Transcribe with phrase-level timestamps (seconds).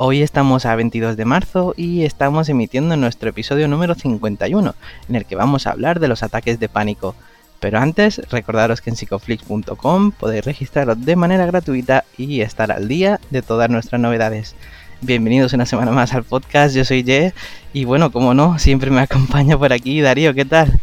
[0.00, 4.76] Hoy estamos a 22 de marzo y estamos emitiendo nuestro episodio número 51,
[5.08, 7.16] en el que vamos a hablar de los ataques de pánico.
[7.58, 13.18] Pero antes, recordaros que en psicoflix.com podéis registraros de manera gratuita y estar al día
[13.30, 14.54] de todas nuestras novedades.
[15.00, 17.34] Bienvenidos una semana más al podcast, yo soy Ye
[17.72, 20.78] y bueno, como no, siempre me acompaña por aquí Darío, ¿qué tal?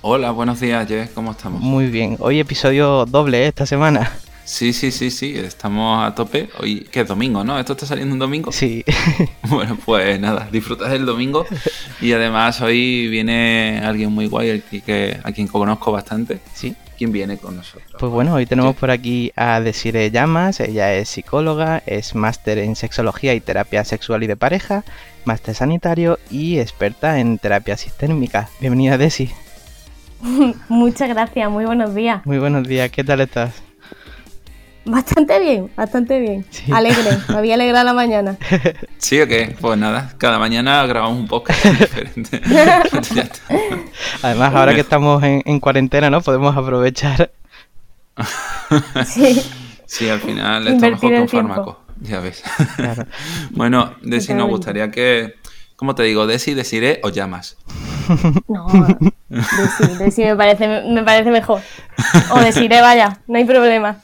[0.00, 1.60] Hola, buenos días, Ye, ¿cómo estamos?
[1.60, 3.46] Muy bien, hoy episodio doble ¿eh?
[3.46, 4.10] esta semana.
[4.44, 6.48] Sí, sí, sí, sí, estamos a tope.
[6.58, 7.58] Hoy, que es domingo, ¿no?
[7.58, 8.50] ¿Esto está saliendo un domingo?
[8.50, 8.84] Sí.
[9.48, 11.46] bueno, pues nada, disfrutas del domingo.
[12.00, 16.40] Y además hoy viene alguien muy guay, que, a quien conozco bastante.
[16.54, 16.74] Sí.
[16.98, 17.96] ¿Quién viene con nosotros?
[17.98, 20.60] Pues bueno, hoy tenemos por aquí a Desire Llamas.
[20.60, 24.84] Ella es psicóloga, es máster en sexología y terapia sexual y de pareja,
[25.24, 28.48] máster sanitario y experta en terapia sistémica.
[28.60, 29.30] Bienvenida, Desi.
[30.68, 32.24] Muchas gracias, muy buenos días.
[32.24, 33.71] Muy buenos días, ¿qué tal estás?
[34.84, 36.44] Bastante bien, bastante bien.
[36.72, 38.36] Alegre, me había alegrado la mañana.
[38.98, 39.56] ¿Sí o qué?
[39.60, 42.40] Pues nada, cada mañana grabamos un podcast diferente.
[44.22, 46.20] Además, ahora que estamos en, cuarentena, ¿no?
[46.20, 47.30] Podemos aprovechar.
[49.06, 49.40] sí.
[49.86, 52.42] Sí, al final está mejor que un fármaco, ya ves.
[53.50, 55.34] bueno, Desi, nos gustaría que,
[55.76, 56.26] ¿cómo te digo?
[56.26, 57.58] Desi, deciré o llamas.
[58.48, 58.66] No,
[59.28, 61.60] Desi, Desi me parece, me parece mejor.
[62.30, 63.98] O deciré, vaya, no hay problema.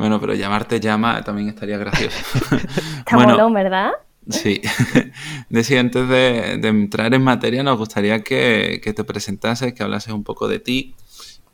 [0.00, 2.16] Bueno, pero llamarte llama también estaría gracioso.
[3.00, 3.90] Está bueno, ¿verdad?
[4.30, 4.62] Sí.
[5.50, 10.48] Decía, antes de, entrar en materia, nos gustaría que, te presentases, que hablases un poco
[10.48, 10.94] de ti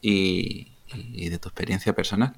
[0.01, 0.69] y,
[1.29, 2.35] de tu experiencia personal.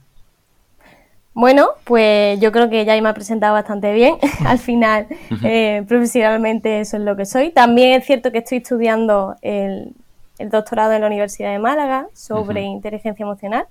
[1.35, 4.17] Bueno, pues yo creo que ya me ha presentado bastante bien.
[4.47, 5.09] Al final,
[5.45, 7.51] eh, profesionalmente eso es lo que soy.
[7.51, 9.93] También es cierto que estoy estudiando el,
[10.39, 13.67] doctorado en la Universidad de Málaga sobre inteligencia emocional.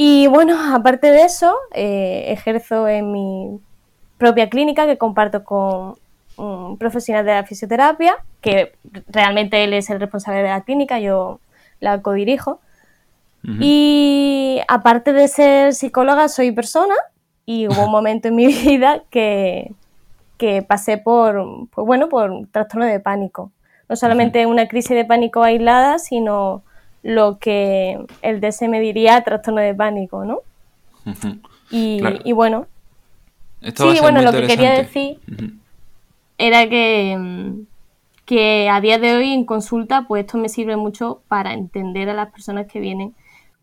[0.00, 3.58] Y bueno, aparte de eso, eh, ejerzo en mi
[4.16, 5.96] propia clínica que comparto con
[6.36, 8.74] un profesional de la fisioterapia, que
[9.08, 11.40] realmente él es el responsable de la clínica, yo
[11.80, 12.60] la codirijo.
[13.42, 16.94] Y aparte de ser psicóloga, soy persona
[17.44, 19.72] y hubo un momento en mi vida que,
[20.36, 21.44] que pasé por,
[21.74, 23.50] pues bueno, por trastorno de pánico.
[23.88, 26.62] No solamente una crisis de pánico aislada, sino
[27.08, 30.40] lo que el DSM diría trastorno de pánico, ¿no?
[31.70, 32.02] y,
[32.32, 32.66] bueno.
[33.62, 35.18] sí, bueno, lo que quería decir
[36.36, 37.54] era que,
[38.26, 42.14] que a día de hoy en consulta, pues esto me sirve mucho para entender a
[42.14, 43.14] las personas que vienen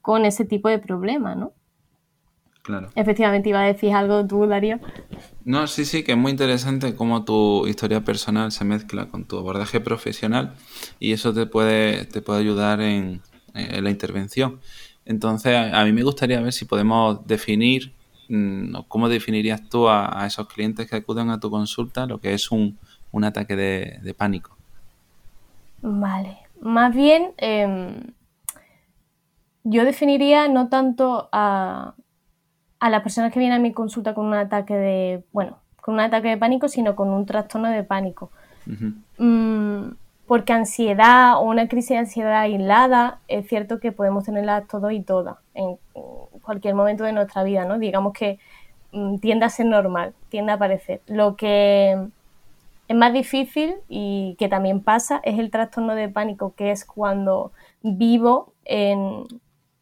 [0.02, 1.54] con ese tipo de problema, ¿no?
[2.64, 2.90] Claro.
[2.96, 4.80] Efectivamente, iba a decir algo tú, Darío.
[5.44, 9.38] No, sí, sí, que es muy interesante cómo tu historia personal se mezcla con tu
[9.38, 10.56] abordaje profesional
[11.00, 13.22] y eso te puede, te puede ayudar en,
[13.56, 14.60] la intervención.
[15.06, 17.94] Entonces, a, mí me gustaría ver si podemos definir,
[18.30, 22.52] mm, cómo definirías tú a, esos clientes que acuden a tu consulta lo que es
[22.52, 22.78] un,
[23.24, 24.58] ataque de, pánico.
[25.82, 28.12] Vale, más bien em,
[29.64, 31.94] yo definiría no tanto a,
[32.80, 36.00] a las personas que vienen a mi consulta con un ataque de, bueno, con un
[36.00, 38.32] ataque de pánico, sino con un trastorno de pánico.
[39.18, 39.90] Mm,
[40.28, 45.02] porque ansiedad o una crisis de ansiedad aislada es cierto que podemos tenerla todos y
[45.02, 45.78] todas en
[46.42, 47.80] cualquier momento de nuestra vida, ¿no?
[47.80, 48.40] Digamos que
[48.92, 51.02] mm, tiende a ser normal, tiende a aparecer.
[51.08, 51.98] Lo que
[52.88, 57.52] es más difícil y que también pasa es el trastorno de pánico, que es cuando
[57.82, 59.24] vivo en,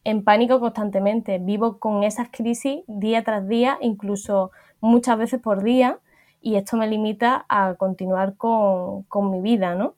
[0.03, 1.39] en pánico constantemente.
[1.39, 5.99] Vivo con esas crisis día tras día, incluso muchas veces por día,
[6.41, 9.95] y esto me limita a continuar con, mi vida, ¿no?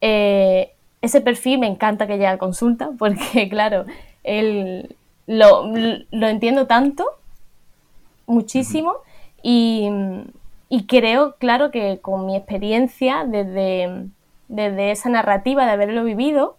[0.00, 0.72] Eh,
[1.02, 3.84] ese perfil me encanta que llegue a consulta, porque claro,
[4.24, 4.96] él,
[5.26, 5.64] lo,
[6.10, 7.04] entiendo tanto,
[8.26, 8.94] muchísimo,
[9.42, 9.88] y,
[10.88, 14.06] creo, claro, que con mi experiencia desde,
[14.48, 16.56] desde esa narrativa de haberlo vivido,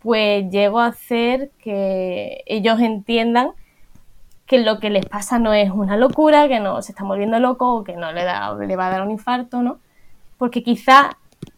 [0.00, 3.52] pues llego a hacer que ellos entiendan
[4.46, 7.74] que lo que les pasa no es una locura, que no se está volviendo loco
[7.74, 9.78] o que no le, da, le va a dar un infarto, ¿no?
[10.36, 11.16] Porque quizá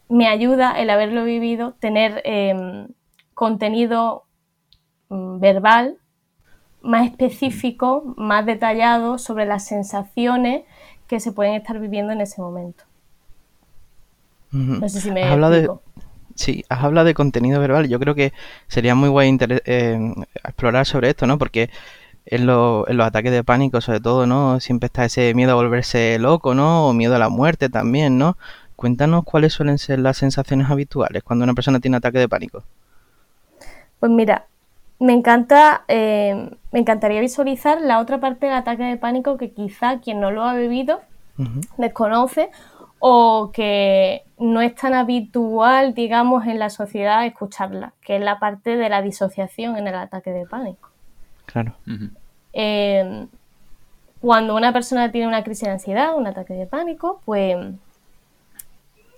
[0.08, 2.88] me ayuda el haberlo vivido, tener em,
[3.34, 4.24] contenido
[5.08, 5.98] mm, verbal
[6.82, 10.62] más específico, más detallado sobre las sensaciones
[11.08, 12.84] que se pueden estar viviendo en ese momento.
[14.52, 15.68] No sé si me has hablado de,
[16.36, 17.88] Sí, has hablado de contenido verbal.
[17.88, 18.32] Yo creo que
[18.68, 20.14] sería muy guay eh,
[20.44, 21.38] explorar sobre esto, ¿no?
[21.38, 21.70] Porque
[22.26, 24.60] en, los ataques de pánico, sobre todo, ¿no?
[24.60, 26.88] Siempre está ese miedo a volverse loco, ¿no?
[26.88, 28.36] O miedo a la muerte también, ¿no?
[28.76, 32.62] Cuéntanos cuáles suelen ser las sensaciones habituales cuando una persona tiene ataque de pánico.
[33.98, 34.46] Pues mira,
[34.98, 40.00] me encanta, eh, me encantaría visualizar la otra parte del ataque de pánico que quizá
[40.00, 41.00] quien no lo ha vivido
[41.76, 42.50] desconoce
[42.98, 48.76] o que no es tan habitual, digamos, en la sociedad escucharla, que es la parte
[48.76, 50.88] de la disociación en el ataque de pánico.
[51.44, 51.74] Claro.
[52.54, 53.26] Eh,
[54.20, 57.56] cuando una persona tiene una crisis de ansiedad, un ataque de pánico, pues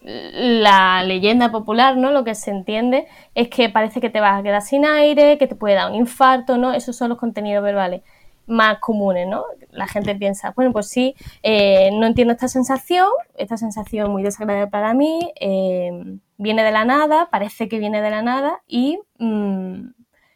[0.09, 2.11] la leyenda popular, ¿no?
[2.13, 5.47] Lo que se entiende es que parece que te vas a quedar sin aire, que
[5.47, 6.73] te puede dar un infarto, ¿no?
[6.73, 8.03] Esos son los contenidos verbales
[8.47, 9.45] más comunes, ¿no?
[9.71, 14.71] La gente piensa, bueno, pues sí, eh, no entiendo esta sensación, esta sensación muy desagradable
[14.71, 15.91] para mí, eh,
[16.39, 19.91] viene de la nada, parece que viene de la nada y mm,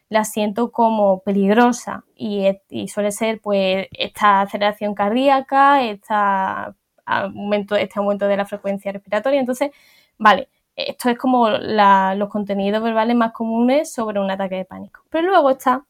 [0.09, 2.45] la siento como peligrosa y,
[2.87, 6.75] suele ser pues esta aceleración cardíaca, esta
[7.05, 9.39] aumento, este aumento de la frecuencia respiratoria.
[9.39, 9.71] Entonces,
[10.17, 15.01] vale, esto es como los contenidos verbales más comunes sobre un ataque de pánico.
[15.09, 15.85] Pero luego está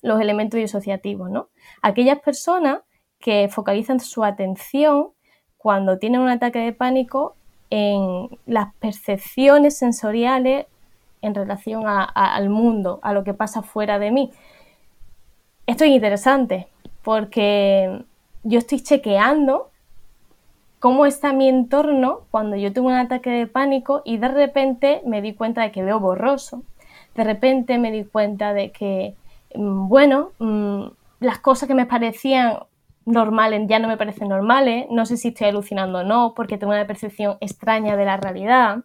[0.00, 1.48] los elementos disociativos, ¿no?
[1.80, 2.80] Aquellas personas
[3.18, 5.10] que focalizan su atención
[5.56, 7.36] cuando tienen un ataque de pánico
[7.70, 10.66] en las percepciones sensoriales
[11.20, 14.32] en relación al mundo, a lo que pasa fuera de mí.
[15.66, 16.68] Esto es interesante
[17.02, 18.04] porque
[18.42, 19.70] yo estoy chequeando
[20.82, 25.22] cómo está mi entorno cuando yo tengo un ataque de pánico y de repente me
[25.22, 26.62] di cuenta de que veo borroso.
[27.14, 29.14] De repente me di cuenta de que
[29.54, 30.84] Mm, bueno, mm,
[31.20, 32.58] las cosas que me parecían
[33.04, 36.72] normales ya no me parecen normales, no sé si estoy alucinando o no, porque tengo
[36.72, 38.84] una percepción extraña de la realidad.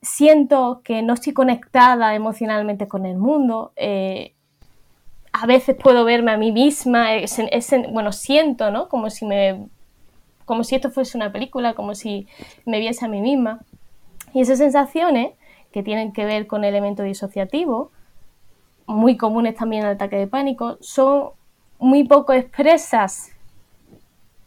[0.00, 3.72] Siento que no estoy conectada emocionalmente con el mundo.
[3.76, 4.34] Eh,
[5.32, 7.08] a veces puedo verme a mí misma,
[7.92, 8.88] bueno, siento, ¿no?
[8.88, 9.68] Como si me,
[10.44, 12.26] como si esto fuese una película, como si
[12.66, 13.60] me viese a mí misma.
[14.34, 15.32] Y esas sensaciones
[15.72, 17.90] que tienen que ver con el elemento disociativo,
[18.86, 21.30] muy comunes también el ataque de pánico, son
[21.78, 23.32] muy poco expresas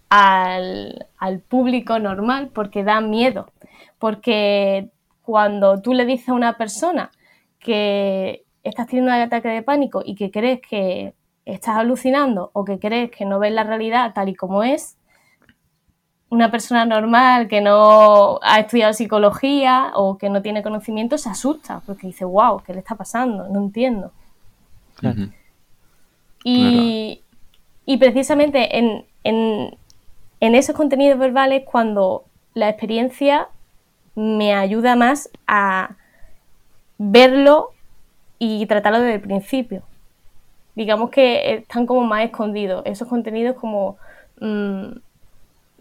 [0.10, 1.08] al,
[1.48, 3.52] público normal porque dan miedo.
[4.00, 4.90] Porque
[5.24, 7.12] cuando tú le dices a una persona
[7.60, 11.14] que estás teniendo un ataque de pánico y que crees que
[11.46, 14.98] estás alucinando o que crees que no ves la realidad tal y como es,
[16.30, 21.81] una persona normal que no ha estudiado psicología o que no tiene conocimiento se asusta
[21.86, 23.48] porque dice, wow, ¿qué le está pasando?
[23.48, 24.12] No entiendo
[26.44, 28.77] y, precisamente
[29.24, 29.77] en,
[30.39, 33.50] esos contenidos verbales cuando la experiencia
[34.16, 35.95] me ayuda más a
[36.98, 37.72] verlo
[38.39, 39.83] y tratarlo desde el principio.
[40.75, 42.83] Digamos que están como más escondidos.
[42.86, 43.98] Esos contenidos como
[44.39, 44.98] mm,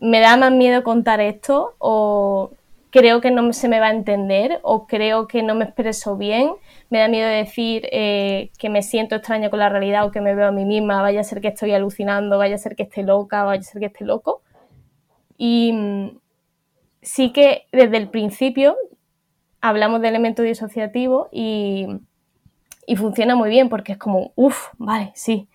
[0.01, 2.51] me da más miedo contar esto o
[2.91, 6.53] creo que no se me va a entender o creo que no me expreso bien,
[6.91, 10.35] me da miedo decir eh, que me siento extraña con la realidad o que me
[10.37, 13.03] veo a mí misma, vaya a ser que estoy alucinando, vaya a ser que esté
[13.03, 14.43] loca, vaya a ser que esté loco.
[15.37, 16.19] Y mm,
[17.03, 18.77] sí que desde el principio
[19.61, 21.87] hablamos de elementos disociativos y,
[22.87, 25.49] y funciona muy bien porque es como, uff, vale, sí,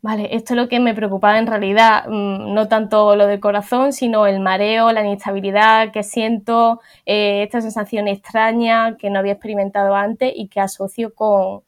[0.00, 3.92] Vale, esto es lo que me preocupaba en realidad, mm, no tanto lo del corazón,
[3.92, 9.96] sino el mareo, la inestabilidad que siento, eh, esta sensación extraña que no había experimentado
[9.96, 11.62] antes y que asocio con,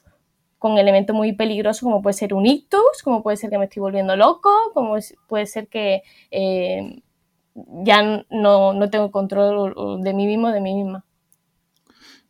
[0.58, 3.80] con elementos muy peligrosos como puede ser un ictus, como puede ser que me estoy
[3.80, 4.96] volviendo loco, como
[5.26, 7.02] puede ser que eh,
[7.82, 11.04] ya no, no tengo control de mí mismo, de mí misma.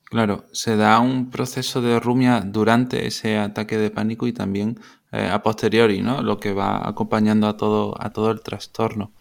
[0.04, 4.78] Claro, se da un proceso de rumia durante ese ataque de pánico y también
[5.12, 6.22] eh, a posteriori, ¿no?
[6.22, 9.12] Lo que va acompañando a todo, a todo el trastorno.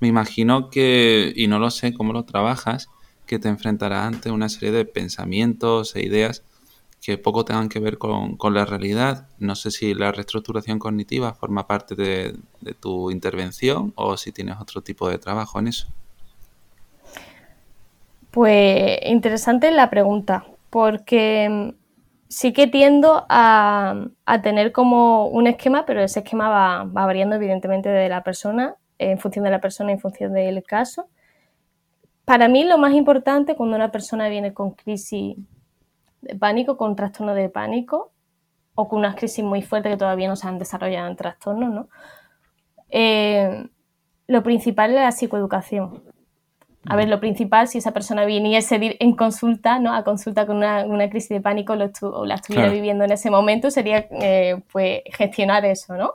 [0.00, 2.88] Me imagino que, y no lo sé cómo lo trabajas,
[3.26, 6.42] que te enfrentarás ante una serie de pensamientos e ideas
[7.00, 9.28] que poco tengan que ver con, la realidad.
[9.38, 12.34] No sé si la reestructuración cognitiva forma parte de
[12.80, 15.88] tu intervención o si tienes otro tipo de trabajo en eso.
[18.34, 21.72] Pues interesante la pregunta, porque
[22.34, 24.08] sí que tiendo a,
[24.42, 29.44] tener como un esquema, pero ese esquema va, variando evidentemente de la persona, en función
[29.44, 31.06] de la persona, en función del caso.
[32.24, 35.36] Para mí lo más importante cuando una persona viene con crisis
[36.22, 38.10] de pánico, con trastorno de pánico,
[38.74, 41.88] o con unas crisis muy fuertes que todavía no se han desarrollado en trastornos, ¿no?
[42.88, 43.68] Eh,
[44.26, 46.02] lo principal es la psicoeducación.
[46.86, 49.94] A ver, lo principal, si esa persona viniese en consulta, ¿no?
[49.94, 54.06] A consulta con una, crisis de pánico o la estuviera viviendo en ese momento, sería
[54.10, 56.14] eh, pues gestionar eso, ¿no?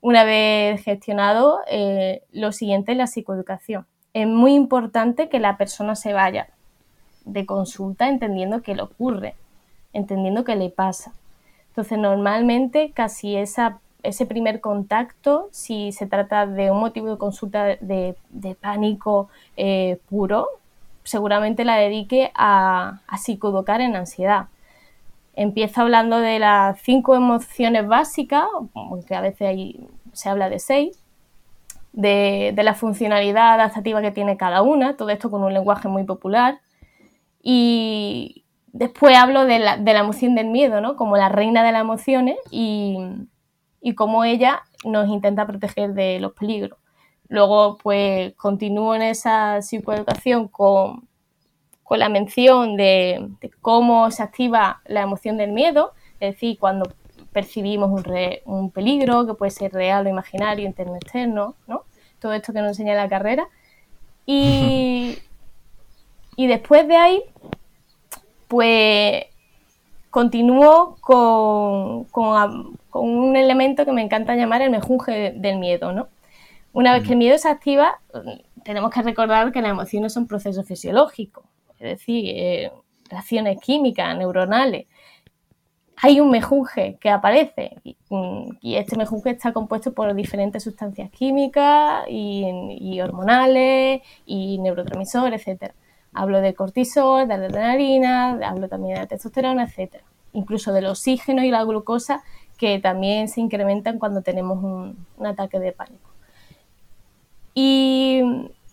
[0.00, 3.86] Una vez gestionado, eh, lo siguiente es la psicoeducación.
[4.12, 6.48] Es muy importante que la persona se vaya
[7.24, 9.34] de consulta entendiendo qué le ocurre,
[9.92, 11.12] entendiendo qué le pasa.
[11.68, 17.64] Entonces, normalmente casi esa ese primer contacto, si se trata de un motivo de consulta
[17.80, 18.16] de,
[18.60, 20.48] pánico eh, puro,
[21.04, 24.46] seguramente la dedique a, a psicoeducar en ansiedad.
[25.34, 28.44] Empieza hablando de las cinco emociones básicas,
[28.74, 29.76] aunque a veces
[30.12, 31.02] se habla de seis,
[31.92, 36.60] de, la funcionalidad adaptativa que tiene cada una, todo esto con un lenguaje muy popular.
[37.42, 40.96] Y después hablo de la, de la emoción del miedo, ¿no?
[40.96, 42.36] Como la reina de las emociones
[43.82, 46.78] y cómo ella nos intenta proteger de los peligros.
[47.28, 51.08] Luego, pues continúo en esa psicoeducación con,
[51.82, 53.28] con la mención de,
[53.60, 56.94] cómo se activa la emoción del miedo, es decir, cuando
[57.32, 58.04] percibimos un,
[58.44, 61.84] un peligro que puede ser real o imaginario, interno externo, ¿no?
[62.18, 63.48] Todo esto que nos enseña la carrera.
[64.26, 65.18] Y,
[66.36, 67.22] y después de ahí,
[68.48, 69.24] pues
[70.10, 72.06] continúo con,
[72.92, 76.08] un elemento que me encanta llamar el mejunje del miedo, ¿no?
[76.72, 78.00] Una vez que el miedo se activa,
[78.64, 81.44] tenemos que recordar que las emociones son procesos fisiológicos,
[81.78, 82.72] es decir, eh,
[83.10, 84.86] reacciones químicas, neuronales.
[85.96, 92.44] Hay un mejunje que aparece y, este mejunje está compuesto por diferentes sustancias químicas y,
[92.80, 95.72] y hormonales y neurotransmisores, etc.
[96.14, 99.96] Hablo de cortisol, de adrenalina, hablo también de la testosterona, etc.
[100.32, 102.22] Incluso del oxígeno y la glucosa
[102.62, 106.10] que también se incrementan cuando tenemos un, ataque de pánico.
[107.54, 108.22] Y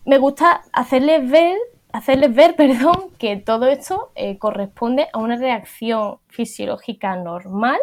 [0.06, 1.58] me gusta hacerles ver,
[1.92, 7.80] hacerles ver perdón, que todo esto eh, corresponde a una reacción fisiológica normal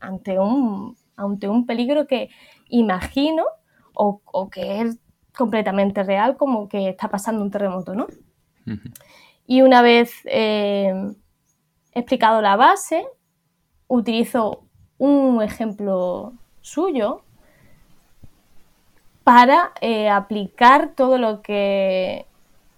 [0.00, 2.28] ante un, ante un peligro que
[2.68, 3.44] imagino
[3.94, 4.98] o, o que es
[5.32, 8.08] completamente real, como que está pasando un terremoto, ¿no?
[9.46, 10.92] Y una vez eh,
[11.92, 13.06] explicado la base,
[13.86, 14.65] utilizo
[14.98, 17.22] un ejemplo suyo
[19.24, 22.26] para eh, aplicar todo lo que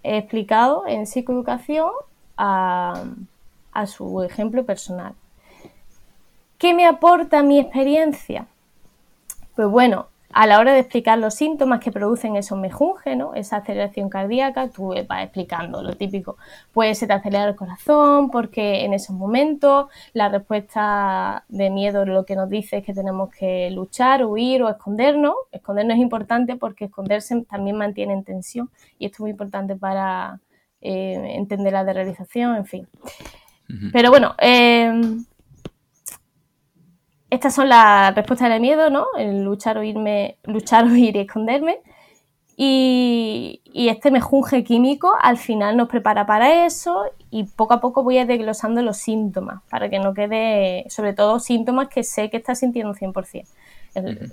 [0.03, 1.91] he explicado en psicoeducación
[2.37, 3.05] a,
[3.73, 5.15] a su ejemplo personal.
[6.57, 8.47] ¿Qué me aporta mi experiencia?
[9.55, 13.35] Pues bueno, a la hora de explicar los síntomas que producen esos mejunjes, ¿no?
[13.35, 16.37] esa aceleración cardíaca, tú vas explicando lo típico.
[16.73, 22.26] Pues se te acelera el corazón porque en esos momentos la respuesta de miedo lo
[22.26, 25.35] que nos dice es que tenemos que luchar, huir o escondernos.
[25.50, 30.40] Escondernos es importante porque esconderse también mantiene en tensión y esto es muy importante para
[30.80, 32.88] eh, entender la realización, en fin.
[33.92, 34.90] Pero bueno, eh,
[37.30, 39.06] estas son las respuestas del miedo, ¿no?
[39.16, 41.80] El luchar o irme, luchar o ir y esconderme.
[42.56, 48.18] Y, este mejunje químico al final nos prepara para eso y poco a poco voy
[48.18, 52.58] a desglosando los síntomas para que no quede, sobre todo síntomas que sé que estás
[52.58, 53.47] sintiendo 100%.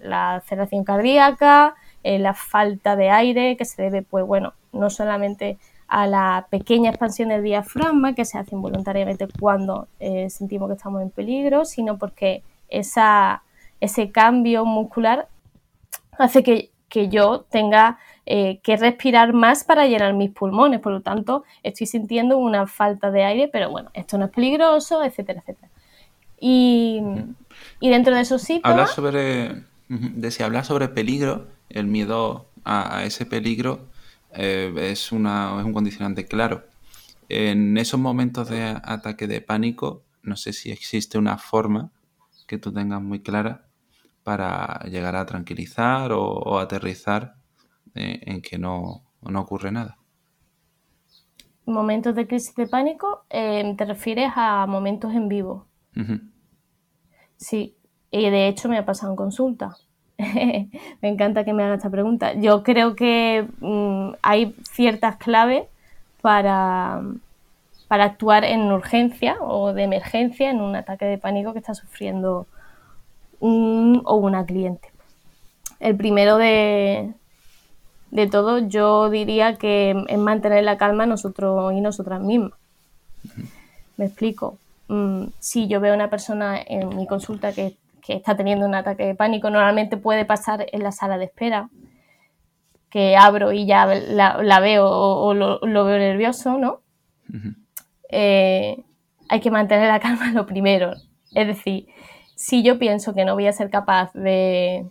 [0.02, 5.60] la aceleración cardíaca, eh, la falta de aire que se debe, pues bueno, no solamente
[5.88, 11.04] a la pequeña expansión del diafragma que se hace involuntariamente cuando eh, sentimos que estamos
[11.04, 13.44] en peligro, sino porque esa,
[13.80, 15.28] ese cambio muscular
[16.18, 16.72] hace que,
[17.10, 20.80] yo tenga eh, que respirar más para llenar mis pulmones.
[20.80, 25.04] Por lo tanto, estoy sintiendo una falta de aire, pero bueno, esto no es peligroso,
[25.04, 25.70] etcétera, etcétera.
[26.40, 27.02] Y,
[27.82, 28.64] dentro de esos sitios...
[28.64, 33.88] Hablar sobre, de si hablar sobre peligro, el miedo a, ese peligro
[34.34, 36.64] eh, es, una, es un condicionante claro.
[37.28, 41.90] En esos momentos de ataque de pánico, no sé si existe una forma
[42.48, 43.68] que tú tengas muy clara
[44.24, 47.36] para llegar a tranquilizar o, aterrizar
[47.94, 49.98] eh, en que no, ocurre nada.
[51.66, 55.68] Momentos de crisis de pánico, em, te refieres a momentos en vivo.
[57.38, 57.76] Sí,
[58.12, 59.76] y de hecho me ha pasado en consulta.
[60.18, 60.70] me
[61.10, 62.34] encanta que me haga esta pregunta.
[62.34, 65.68] Yo creo que mm, hay ciertas claves
[66.22, 67.02] para,
[67.88, 72.48] para actuar en urgencia o de emergencia en un ataque de pánico que está sufriendo
[73.40, 74.92] un o una cliente.
[75.80, 77.14] El primero de,
[78.12, 82.54] de todo, yo diría que es mantener la calma nosotros y nosotras mismas.
[83.98, 84.58] Me explico.
[84.88, 87.76] Mm, si yo veo a una persona en mi consulta que,
[88.06, 91.70] que está teniendo un ataque de pánico, normalmente puede pasar en la sala de espera,
[92.90, 96.82] que abro y ya la, veo o, lo, veo nervioso, ¿no?
[98.10, 98.84] Eh,
[99.30, 100.94] hay que mantener la calma lo primero.
[101.34, 101.88] Es decir,
[102.36, 104.86] si yo pienso que no voy a ser capaz de,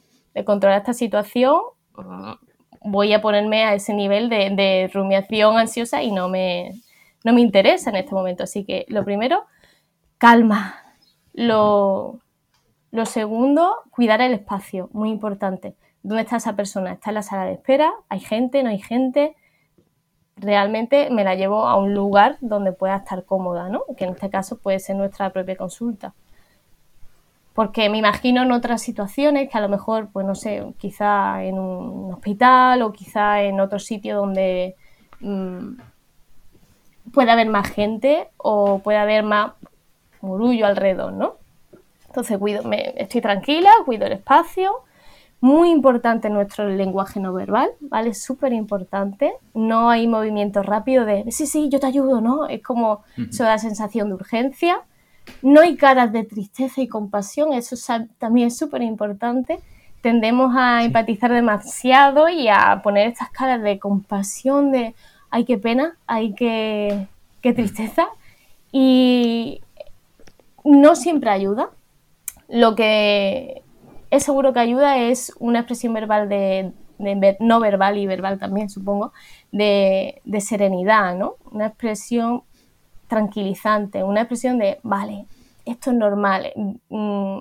[0.45, 1.61] controlar esta situación,
[2.81, 6.73] voy a ponerme a ese nivel de, rumiación ansiosa y no me,
[7.25, 8.45] no me interesa en este momento.
[8.45, 9.45] Así que lo primero,
[10.19, 10.81] calma.
[11.33, 12.21] Lo,
[12.91, 15.75] lo segundo, cuidar el espacio, muy importante.
[16.03, 16.93] ¿Dónde está esa persona?
[16.93, 17.93] ¿Está en la sala de espera?
[18.09, 18.63] ¿Hay gente?
[18.63, 19.35] ¿No hay gente?
[20.37, 23.83] Realmente me la llevo a un lugar donde pueda estar cómoda, ¿no?
[23.97, 26.15] Que en este caso puede ser nuestra propia consulta.
[27.55, 31.59] Porque me imagino en otras situaciones que a lo mejor, pues no sé, quizá en
[31.59, 34.75] un hospital o quizá en otro sitio donde
[35.21, 35.75] mm,
[37.13, 39.53] puede haber más gente o puede haber más
[40.21, 41.37] murullo alrededor, ¿no?
[42.09, 44.73] Entonces cuido, me, estoy tranquila, cuido el espacio.
[45.45, 48.15] Muy importante nuestro lenguaje no verbal, ¿vale?
[48.15, 49.35] Súper importante.
[49.53, 52.47] No hay movimiento rápido de, sí, sí, yo te ayudo, ¿no?
[52.47, 53.03] Es como,
[53.45, 54.81] da sensación de urgencia.
[55.43, 57.77] No hay caras de tristeza y compasión, eso
[58.17, 59.61] también es súper importante.
[60.01, 64.95] Tendemos a empatizar demasiado y a poner estas caras de compasión, de,
[65.29, 67.07] ay, qué pena, ay, qué,
[67.43, 68.07] qué tristeza.
[68.73, 69.61] Y
[70.65, 71.69] no siempre ayuda,
[72.49, 73.64] lo que
[74.15, 76.73] es seguro que ayuda es una expresión verbal de,
[77.41, 79.13] no verbal y verbal también, supongo,
[79.51, 81.37] de, serenidad, ¿no?
[81.51, 82.45] Una expresión
[83.09, 85.27] tranquilizante, una expresión de, vale,
[85.65, 86.53] esto es normal,
[86.89, 87.41] mm,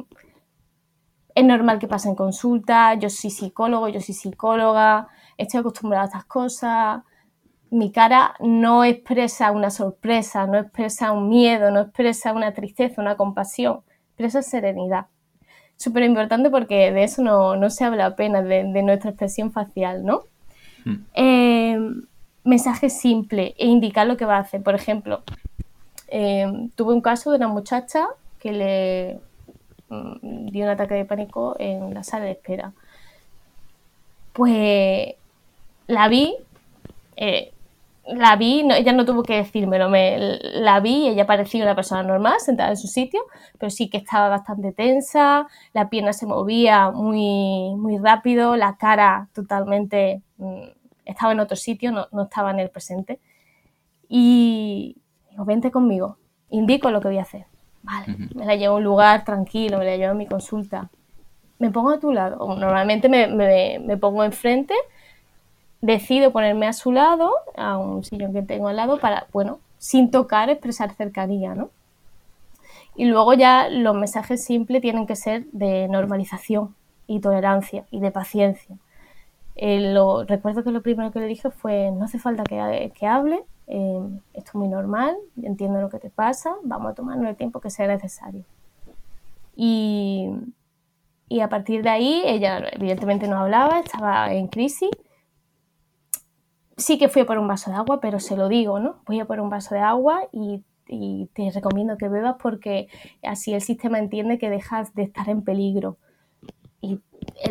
[1.36, 6.08] es normal que pase en consulta, yo soy psicólogo, yo soy psicóloga, estoy acostumbrada a
[6.08, 7.02] estas cosas,
[7.72, 13.18] mi cara no expresa una sorpresa, no expresa un miedo, no expresa una tristeza, una
[13.18, 13.82] compasión,
[14.18, 15.08] es serenidad.
[15.84, 20.24] Súper importante porque de eso no, se habla apenas, de, nuestra expresión facial, ¿no?
[20.86, 21.04] Hmm.
[21.14, 21.78] Eh,
[22.46, 24.64] mensaje simple e indicar lo que va a hacer.
[24.64, 25.24] Por ejemplo,
[26.08, 28.08] eh, tuve un caso de una muchacha
[28.40, 29.20] que le
[29.90, 32.72] mm, dio un ataque de pánico en la sala de espera.
[34.32, 35.16] Pues
[35.88, 36.34] la vi,
[37.18, 37.52] eh,
[38.06, 42.40] la vi, ella no tuvo que decírmelo, me, la vi ella parecía una persona normal,
[42.40, 43.22] sentada en su sitio,
[43.58, 49.30] pero sí que estaba bastante tensa, la pierna se movía muy, muy rápido, la cara
[49.34, 50.64] totalmente mm,
[51.06, 53.20] estaba en otro sitio, no, estaba en el presente.
[54.10, 54.98] Y
[55.32, 56.18] digo, vente conmigo,
[56.50, 57.46] indico lo que voy a hacer.
[57.84, 60.90] Vale, me la llevo a un lugar tranquilo, me la llevo a mi consulta.
[61.60, 64.74] Me pongo a tu lado, normalmente me, me, me pongo enfrente
[65.84, 70.12] decido ponerme a su lado, a un sillón que tengo al lado, para, bueno, sin
[70.12, 71.72] tocar, expresar cercanía, ¿no?
[72.96, 76.74] Y luego ya los mensajes simples tienen que ser de normalización
[77.06, 78.78] y tolerancia y de paciencia.
[79.56, 82.60] Eh, lo, recuerdo que lo primero que le dije fue, no hace falta que,
[83.06, 84.00] hable, eh,
[84.34, 87.70] esto es muy normal, entiendo lo que te pasa, vamos a tomarnos el tiempo que
[87.70, 88.46] sea necesario.
[89.58, 90.30] Y,
[91.28, 94.90] y a partir de ahí, ella evidentemente no hablaba, estaba en crisis
[96.78, 98.98] sí que fui a por un vaso de agua, pero se lo digo, ¿no?
[99.06, 100.64] Voy a por un vaso de agua y,
[101.34, 102.88] te recomiendo que bebas porque
[103.24, 105.98] así el sistema entiende que dejas de estar en peligro.
[106.82, 107.00] Y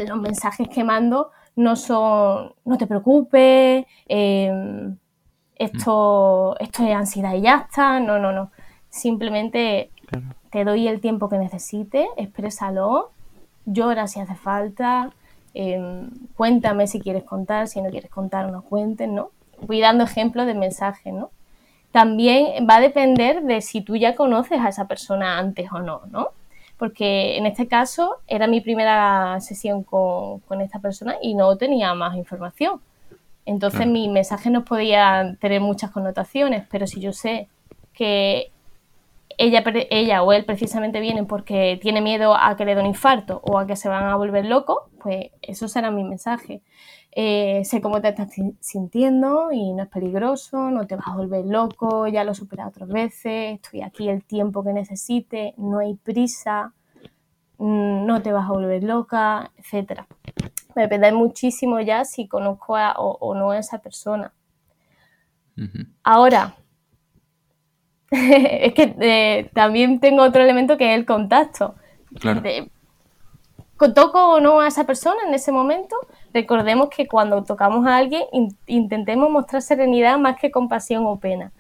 [0.06, 4.96] los mensajes que mando no son, no te preocupes, em,
[5.56, 8.52] esto, esto es ansiedad y ya está, no, no, no.
[8.90, 9.90] Simplemente
[10.50, 13.10] te doy el tiempo que necesites, exprésalo,
[13.64, 15.10] llora si hace falta,
[16.36, 19.30] Cuéntame si quieres contar, si no quieres contar, no cuentes, ¿no?
[19.66, 21.30] Voy dando ejemplos de mensajes, ¿no?
[21.92, 26.02] También va a depender de si tú ya conoces a esa persona antes o no,
[26.10, 26.30] ¿no?
[26.78, 32.16] Porque en este caso era mi primera sesión con, esta persona y no tenía más
[32.16, 32.80] información.
[33.44, 37.48] Entonces mis mensajes no podían tener muchas connotaciones, pero si yo sé
[37.92, 38.50] que
[39.42, 43.40] ella, ella o él precisamente vienen porque tiene miedo a que le dé un infarto
[43.44, 46.62] o a que se van a volver locos, pues eso será mi mensaje.
[47.14, 51.44] Eh, sé cómo te estás sintiendo y no es peligroso, no te vas a volver
[51.44, 55.94] loco, ya lo he superado otras veces, estoy aquí el tiempo que necesite, no hay
[55.94, 56.72] prisa,
[57.58, 60.02] mm, no te vas a volver loca, etc.
[60.74, 64.32] Me depende muchísimo ya si conozco o, no a esa persona.
[66.02, 66.54] Ahora,
[68.60, 71.74] es que eh, también tengo otro elemento que es el contacto.
[72.20, 72.42] Claro.
[73.94, 75.96] toco o no a esa persona en ese momento,
[76.34, 78.24] recordemos que cuando tocamos a alguien
[78.66, 81.52] intentemos mostrar serenidad más que compasión o pena.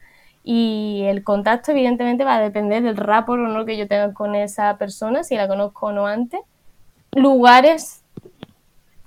[0.44, 4.34] Y el contacto evidentemente va a depender del rapport o no que yo tenga con
[4.34, 6.40] esa persona, si la conozco o no antes.
[7.12, 8.04] Lugares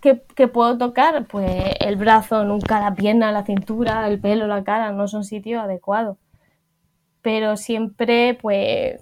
[0.02, 4.92] que, puedo tocar, pues el brazo, nunca la pierna, la cintura, el pelo, la cara,
[4.92, 6.18] no son sitios adecuados.
[7.26, 9.02] Pero siempre, pues,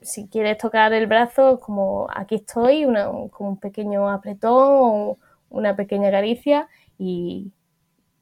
[0.00, 5.18] si quieres tocar el brazo, como aquí estoy, una, como un pequeño apretón o
[5.50, 7.52] una pequeña caricia y,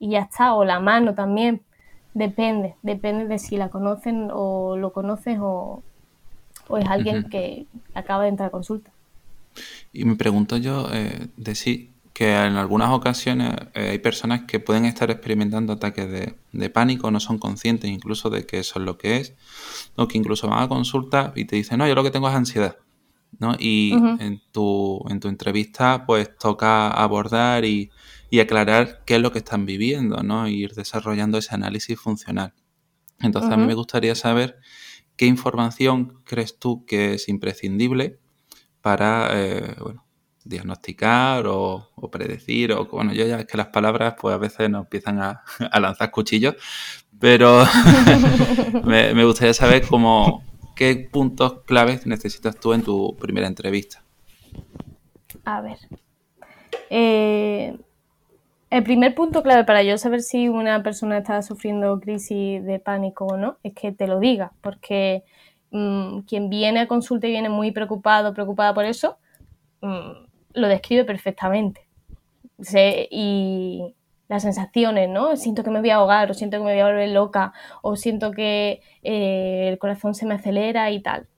[0.00, 0.54] ya está.
[0.54, 1.62] O la mano también,
[2.14, 5.84] depende, depende de si la conocen o lo conoces o,
[6.76, 8.90] es alguien que acaba de entrar a consulta.
[9.92, 14.60] Y me pregunto yo, eh, de si que en algunas ocasiones eh, hay personas que
[14.60, 18.98] pueden estar experimentando ataques de, pánico, no son conscientes incluso de que eso es lo
[18.98, 19.34] que es,
[19.96, 22.34] o que incluso van a consulta y te dicen, no, yo lo que tengo es
[22.34, 22.76] ansiedad.
[23.38, 23.56] ¿no?
[23.58, 27.90] Y en, tu, en tu entrevista pues toca abordar y,
[28.40, 30.48] aclarar qué es lo que están viviendo, ¿no?
[30.48, 32.54] Y ir desarrollando ese análisis funcional.
[33.20, 34.58] Entonces a mí me gustaría saber
[35.16, 38.18] qué información crees tú que es imprescindible
[38.80, 40.06] para, eh, bueno,
[40.44, 44.84] diagnosticar o, predecir, o bueno, yo ya es que las palabras pues a veces nos
[44.84, 45.42] empiezan a,
[45.80, 46.56] lanzar cuchillos,
[47.18, 47.64] pero
[48.84, 50.42] me, gustaría saber cómo,
[50.74, 54.02] qué puntos claves necesitas tú en tu primera entrevista.
[55.44, 55.78] A ver.
[56.90, 57.76] Eh,
[58.72, 63.26] el primer punto clave para yo saber si una persona está sufriendo crisis de pánico
[63.26, 65.24] o no es que te lo diga, porque
[65.72, 69.18] mm, quien viene a consulta y viene muy preocupado, preocupada por eso,
[69.82, 71.88] mm, lo describe perfectamente.
[73.10, 73.94] y
[74.32, 75.36] las sensaciones, ¿no?
[75.36, 77.96] Siento que me voy a ahogar, o siento que me voy a volver loca, o
[77.96, 81.28] siento que eh, el corazón se me acelera y tal.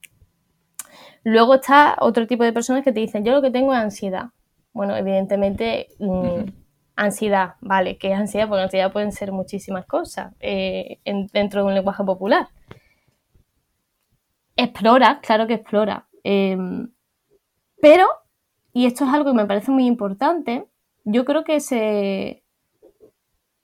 [1.24, 4.26] Luego está otro tipo de personas que te dicen, yo lo que tengo es ansiedad.
[4.72, 6.50] Bueno, evidentemente, mm,
[6.96, 7.98] ansiedad, ¿vale?
[7.98, 8.48] ¿Qué es ansiedad?
[8.48, 11.00] Porque ansiedad pueden ser muchísimas cosas eh,
[11.32, 12.48] dentro de un lenguaje popular.
[14.56, 16.06] Explora, claro que explora.
[16.22, 16.88] Em,
[17.80, 18.06] pero
[18.74, 20.66] y esto es algo que me parece muy importante.
[21.04, 22.42] Yo creo que, se,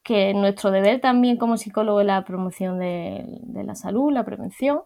[0.04, 3.24] que nuestro deber también como psicólogo es la promoción de,
[3.64, 4.82] la salud, la prevención.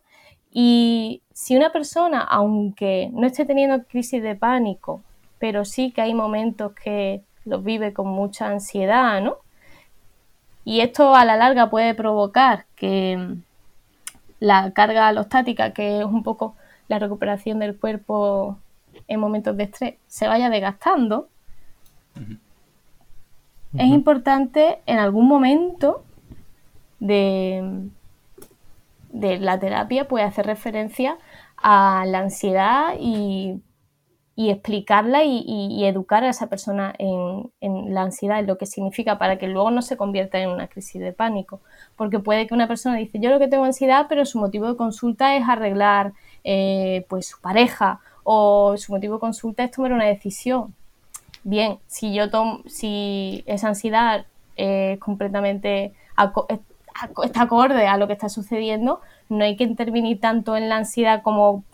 [0.51, 5.03] Y si una persona, aunque no esté teniendo crisis de pánico,
[5.39, 9.37] pero sí que hay momentos que los vive con mucha ansiedad, ¿no?
[10.65, 13.37] Y esto a la larga puede provocar que
[14.41, 16.57] la carga alostática, que es un poco
[16.89, 18.59] la recuperación del cuerpo
[19.09, 21.29] en momentos de estrés se vaya desgastando,
[23.77, 26.05] es importante en algún momento
[27.01, 27.89] de,
[29.11, 31.19] de la terapia pues hacer referencia
[31.57, 33.61] a la ansiedad y,
[34.37, 39.39] explicarla y, educar a esa persona en, en, la ansiedad, en lo que significa para
[39.39, 41.61] que luego no se convierta en una crisis de pánico.
[41.97, 44.77] Porque puede que una persona dice, yo lo que tengo ansiedad, pero su motivo de
[44.77, 46.13] consulta es arreglar
[46.43, 50.75] eh, pues su pareja o su motivo de consulta es tomar una decisión.
[51.45, 55.93] Bien, si yo tomo, si esa ansiedad es completamente
[57.25, 61.23] está acorde a lo que está sucediendo, no hay que intervenir tanto en la ansiedad
[61.23, 61.65] como,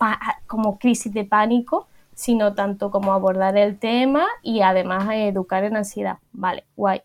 [0.47, 6.19] como crisis de pánico, sino tanto como abordar el tema y además educar en ansiedad.
[6.33, 7.03] Vale, guay.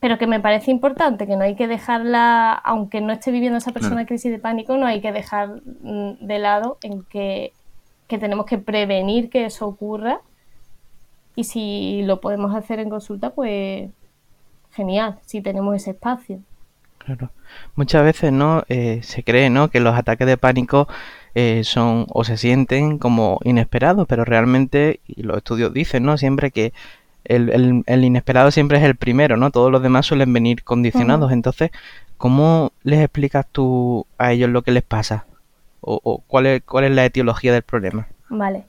[0.00, 3.72] Pero que me parece importante, que no hay que dejarla, aunque no esté viviendo esa
[3.72, 7.52] persona crisis de pánico, no hay que dejar mm, de lado en que
[8.10, 10.20] que tenemos que prevenir que eso ocurra
[11.36, 13.88] y si lo podemos hacer en consulta, pues
[14.72, 16.40] genial, si tenemos ese espacio.
[16.98, 17.30] Claro.
[17.76, 19.68] Muchas veces no eh, se cree ¿no?
[19.70, 20.88] que los ataques de pánico
[21.36, 26.18] eh, son o se sienten como inesperados, pero realmente, y los estudios dicen, ¿no?
[26.18, 26.72] Siempre que
[27.24, 29.52] el, el, inesperado siempre es el primero, ¿no?
[29.52, 31.30] Todos los demás suelen venir condicionados.
[31.30, 31.70] Entonces,
[32.16, 35.26] ¿cómo les explicas tú a ellos lo que les pasa?
[35.80, 38.08] O, cuál, es, cuál es la etiología del problema.
[38.28, 38.64] Vale.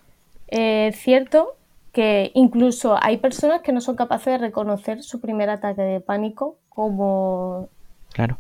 [0.48, 1.56] Es cierto
[1.92, 6.58] que incluso hay personas que no son capaces de reconocer su primer ataque de pánico
[6.70, 7.70] como.
[8.14, 8.38] Claro.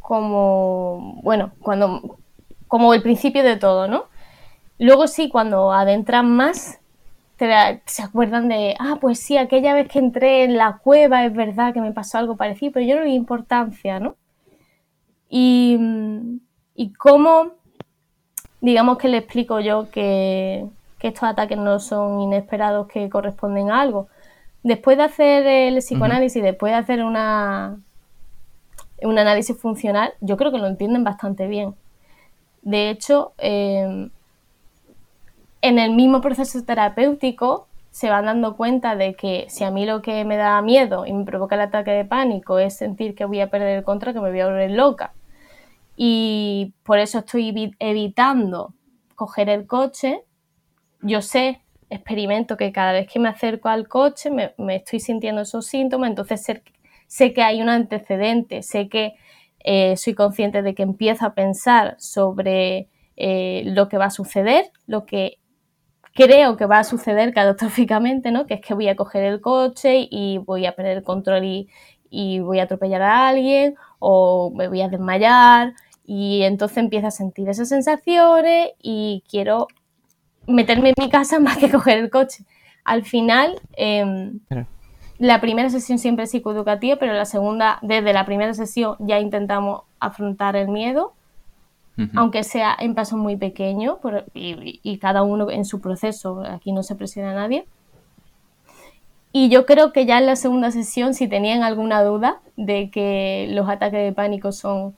[0.00, 1.20] Como.
[1.22, 2.18] Bueno, cuando.
[2.66, 4.04] Como el principio de todo, ¿no?
[4.78, 6.80] Luego sí, cuando adentran más,
[7.38, 11.72] se acuerdan de, ah, pues sí, aquella vez que entré en la cueva es verdad
[11.72, 14.16] que me pasó algo parecido, pero yo no le di importancia, ¿no?
[15.30, 15.78] Y,
[16.74, 17.52] y cómo
[18.60, 20.66] digamos que le explico yo que,
[21.00, 24.08] estos ataques no son inesperados, que corresponden a algo.
[24.64, 27.78] Después de hacer el psicoanálisis, después de hacer una,
[29.02, 31.74] un análisis funcional, yo creo que lo entienden bastante bien.
[32.62, 34.10] De hecho, em,
[35.62, 40.02] en el mismo proceso terapéutico se van dando cuenta de que si a mí lo
[40.02, 43.40] que me da miedo y me provoca el ataque de pánico es sentir que voy
[43.40, 45.12] a perder el control, que me voy a volver loca,
[46.00, 48.72] y por eso estoy evitando
[49.16, 50.22] coger el coche.
[51.02, 55.66] Yo sé experimento que cada vez que me acerco al coche me, estoy sintiendo esos
[55.66, 56.46] síntomas, entonces
[57.08, 59.14] sé, que hay un antecedente, sé que
[59.58, 64.70] eh, soy consciente de que empiezo a pensar sobre eh, lo que va a suceder,
[64.86, 65.38] lo que
[66.14, 68.46] creo que va a suceder catastróficamente, ¿no?
[68.46, 71.68] Que es que voy a coger el coche y voy a perder el control y,
[72.08, 75.74] y voy a atropellar a alguien o me voy a desmayar
[76.10, 79.68] y entonces empiezo a sentir esas sensaciones y quiero
[80.46, 82.44] meterme en mi casa más que coger el coche.
[82.82, 84.40] Al final, em,
[85.18, 89.82] la primera sesión siempre es psicoeducativa, pero la segunda, desde la primera sesión ya intentamos
[90.00, 91.12] afrontar el miedo,
[92.14, 93.98] aunque sea en pasos muy pequeños
[94.32, 97.66] y, y, cada uno en su proceso, aquí no se presiona a nadie.
[99.32, 103.48] Y yo creo que ya en la segunda sesión, si tenían alguna duda de que
[103.50, 104.94] los ataques de pánico son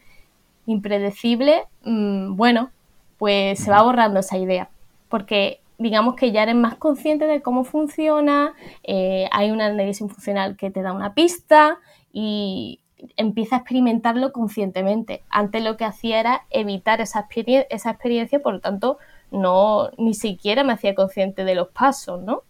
[0.67, 2.71] impredecibles, mm, bueno,
[3.19, 4.71] pues se va borrando esa idea,
[5.09, 10.57] porque digamos que ya eres más consciente de cómo funciona, eh, hay una análisis funcional
[10.57, 11.79] que te da una pista
[12.13, 12.81] y
[13.17, 15.23] empieza a experimentarlo conscientemente.
[15.31, 17.27] Antes lo que hacía era evitar esa,
[17.71, 18.99] esa experiencia, por lo tanto,
[19.31, 22.43] no ni siquiera me hacía consciente de los pasos, ¿no?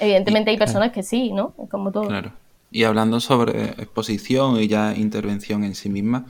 [0.00, 1.52] Evidentemente hay personas que sí, ¿no?
[1.70, 2.08] Como todo.
[2.08, 2.32] Claro.
[2.74, 6.26] Y hablando sobre exposición y ya intervención en sí misma,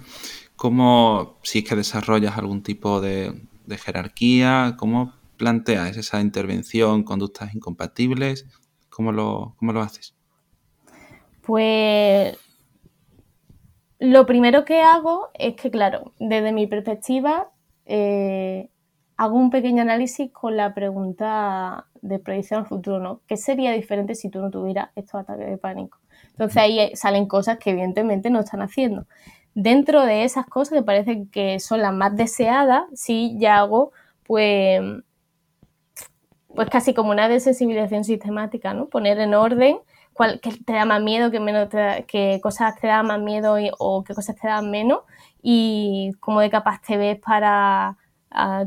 [0.57, 3.33] ¿cómo, si es que desarrollas algún tipo de,
[3.83, 8.45] jerarquía, cómo planteas esa intervención, conductas incompatibles?
[8.91, 10.15] ¿Cómo lo, cómo lo haces?
[11.41, 12.37] Pues
[13.99, 17.49] lo primero que hago es que, claro, desde mi perspectiva,
[17.87, 18.69] eh,
[19.17, 23.23] hago un pequeño análisis con la pregunta de proyección al futuro, ¿no?
[23.27, 26.04] ¿Qué sería diferente si tú no tuvieras estos ataques de pánico?
[26.35, 29.07] Entonces ahí salen cosas que evidentemente no están haciendo.
[29.55, 33.93] Dentro de esas cosas que parecen que son las más deseadas, sí ya hago
[34.25, 34.81] pues,
[36.55, 38.87] pues casi como una desensibilización sistemática, ¿no?
[38.87, 39.79] Poner en orden
[40.13, 41.69] cuál, qué te da más miedo, qué, menos
[42.09, 45.01] qué cosas te dan más miedo o qué cosas te dan menos
[45.43, 47.97] y cómo de capaz te ves para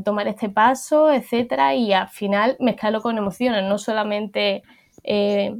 [0.04, 4.62] tomar este paso, etcétera, y al final mezclarlo con emociones, no solamente
[5.04, 5.56] eh,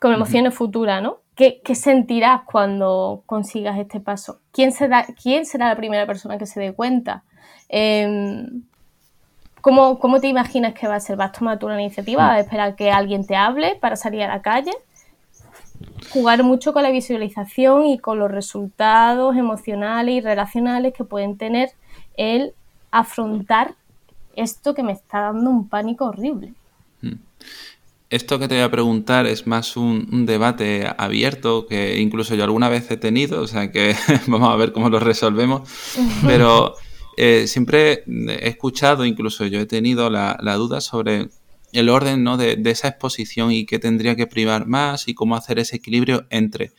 [0.00, 1.18] con emociones futuras, ¿no?
[1.36, 4.40] ¿Qué, sentirás cuando consigas este paso?
[4.50, 7.22] ¿Quién será, quién será la primera persona que se dé cuenta?
[7.68, 8.62] Em,
[9.60, 11.16] ¿cómo, te imaginas que va a ser?
[11.16, 12.26] ¿Vas a tomar tú una iniciativa?
[12.26, 14.72] ¿Vas a esperar que alguien te hable para salir a la calle?
[16.12, 21.70] Jugar mucho con la visualización y con los resultados emocionales y relacionales que pueden tener
[22.16, 22.54] el
[22.90, 23.74] afrontar
[24.36, 26.54] esto que me está dando un pánico horrible.
[27.02, 27.18] Hmm.
[28.10, 32.68] Esto que te voy a preguntar es más un, debate abierto que incluso yo alguna
[32.68, 33.94] vez he tenido, o sea que
[34.26, 35.68] vamos a ver cómo lo resolvemos,
[36.26, 36.74] pero
[37.16, 41.28] eh, siempre he escuchado, incluso yo he tenido la duda sobre
[41.72, 42.36] el orden ¿no?
[42.36, 46.72] de, esa exposición y qué tendría que privar más y cómo hacer ese equilibrio entre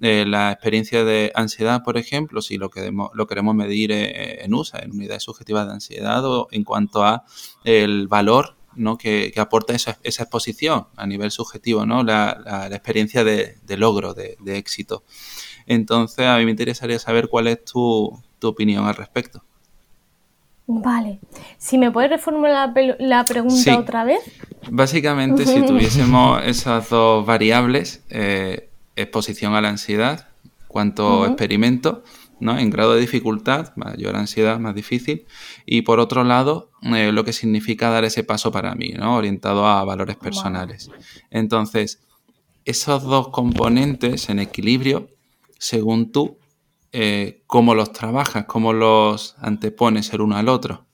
[0.00, 4.54] eh, la experiencia de ansiedad, por ejemplo, si lo, queremos, lo queremos medir eh, en
[4.54, 7.24] USA, en unidades subjetivas de ansiedad, o en cuanto a
[7.64, 8.98] el valor ¿no?
[8.98, 12.02] que, aporta esa, esa, exposición a nivel subjetivo, ¿no?
[12.02, 15.02] la, la, experiencia de, logro, de, éxito.
[15.66, 19.42] Entonces, a mí me interesaría saber cuál es tu, tu opinión al respecto.
[20.68, 21.20] Vale.
[21.58, 24.20] Si me puedes reformular la, pregunta otra vez.
[24.68, 30.28] Básicamente, si tuviésemos esas dos variables, eh, exposición a la ansiedad,
[30.66, 32.02] cuánto experimento,
[32.40, 32.58] ¿no?
[32.58, 35.26] En grado de dificultad, mayor ansiedad, más difícil.
[35.64, 39.16] Y por otro lado, eh, lo que significa dar ese paso para mí, ¿no?
[39.16, 40.90] Orientado a valores personales.
[41.30, 42.02] Entonces,
[42.64, 45.08] esos dos componentes en equilibrio,
[45.58, 46.38] según tú,
[46.92, 50.86] eh, cómo los trabajas, cómo los antepones el uno al otro.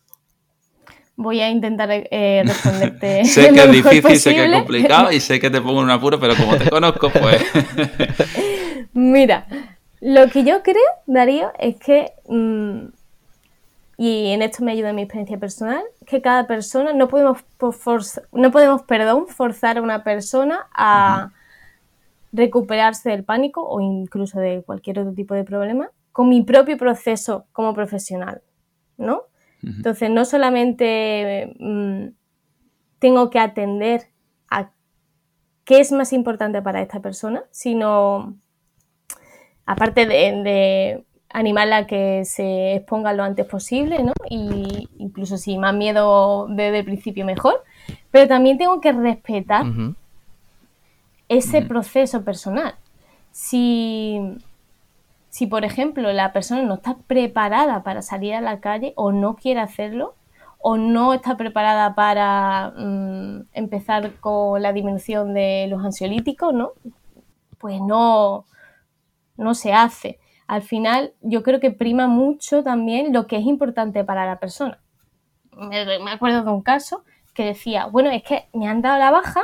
[1.16, 3.24] Voy a intentar eh, responderte.
[3.24, 5.90] sé que es difícil, sé que es complicado y sé que te pongo en un
[5.90, 7.42] apuro, pero como te conozco, pues.
[8.92, 9.46] Mira,
[10.04, 12.86] lo que yo creo, Darío, es que, mm,
[13.98, 17.38] y en esto me ayuda mi experiencia personal, que cada persona, no podemos,
[18.32, 21.30] no podemos perdón, forzar a una persona a
[22.32, 27.46] recuperarse del pánico o incluso de cualquier otro tipo de problema con mi propio proceso
[27.52, 28.42] como profesional,
[28.96, 29.22] ¿no?
[29.62, 32.08] Entonces, no solamente mm,
[32.98, 34.08] tengo que atender
[34.50, 34.72] a
[35.64, 38.34] qué es más importante para esta persona, sino,
[39.66, 44.12] aparte de, animarla a que se exponga lo antes posible, ¿no?
[44.28, 47.64] Y incluso si más miedo desde el principio mejor,
[48.10, 49.64] pero también tengo que respetar
[51.28, 52.74] ese proceso personal.
[53.30, 54.20] Si,
[55.30, 59.36] si, por ejemplo, la persona no está preparada para salir a la calle o no
[59.36, 60.14] quiere hacerlo,
[60.62, 66.70] o no está preparada para mm, empezar con la disminución de los ansiolíticos, ¿no?
[67.58, 68.44] Pues no,
[69.42, 70.18] no se hace.
[70.46, 74.78] Al final, yo creo que prima mucho también lo que es importante para la persona.
[75.56, 79.42] Me, acuerdo de un caso que decía, bueno, es que me han dado la baja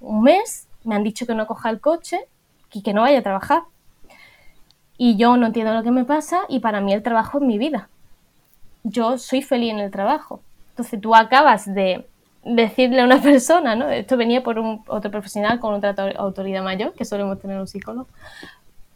[0.00, 2.26] un mes, me han dicho que no coja el coche
[2.72, 3.62] y que no vaya a trabajar.
[4.98, 7.58] Y yo no entiendo lo que me pasa y para mí el trabajo es mi
[7.58, 7.88] vida.
[8.82, 10.42] Yo soy feliz en el trabajo.
[10.70, 12.06] Entonces tú acabas de
[12.44, 13.88] decirle a una persona, ¿no?
[13.88, 18.08] Esto venía por un, otro profesional con otra autoridad mayor, que solemos tener un psicólogo.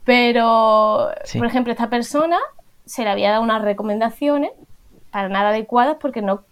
[0.07, 2.39] Pero, por ejemplo, esta persona
[2.85, 4.53] se le había dado unas recomendaciones
[5.11, 6.45] para nada adecuadas porque no,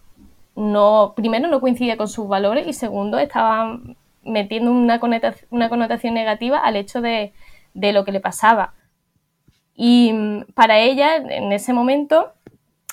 [0.57, 3.79] no, primero no coincide con sus valores y segundo estaba
[4.25, 7.33] metiendo una connotación, una connotación negativa al hecho de,
[7.75, 8.75] de lo que le pasaba.
[9.77, 12.33] Y mm, para ella, en ese momento,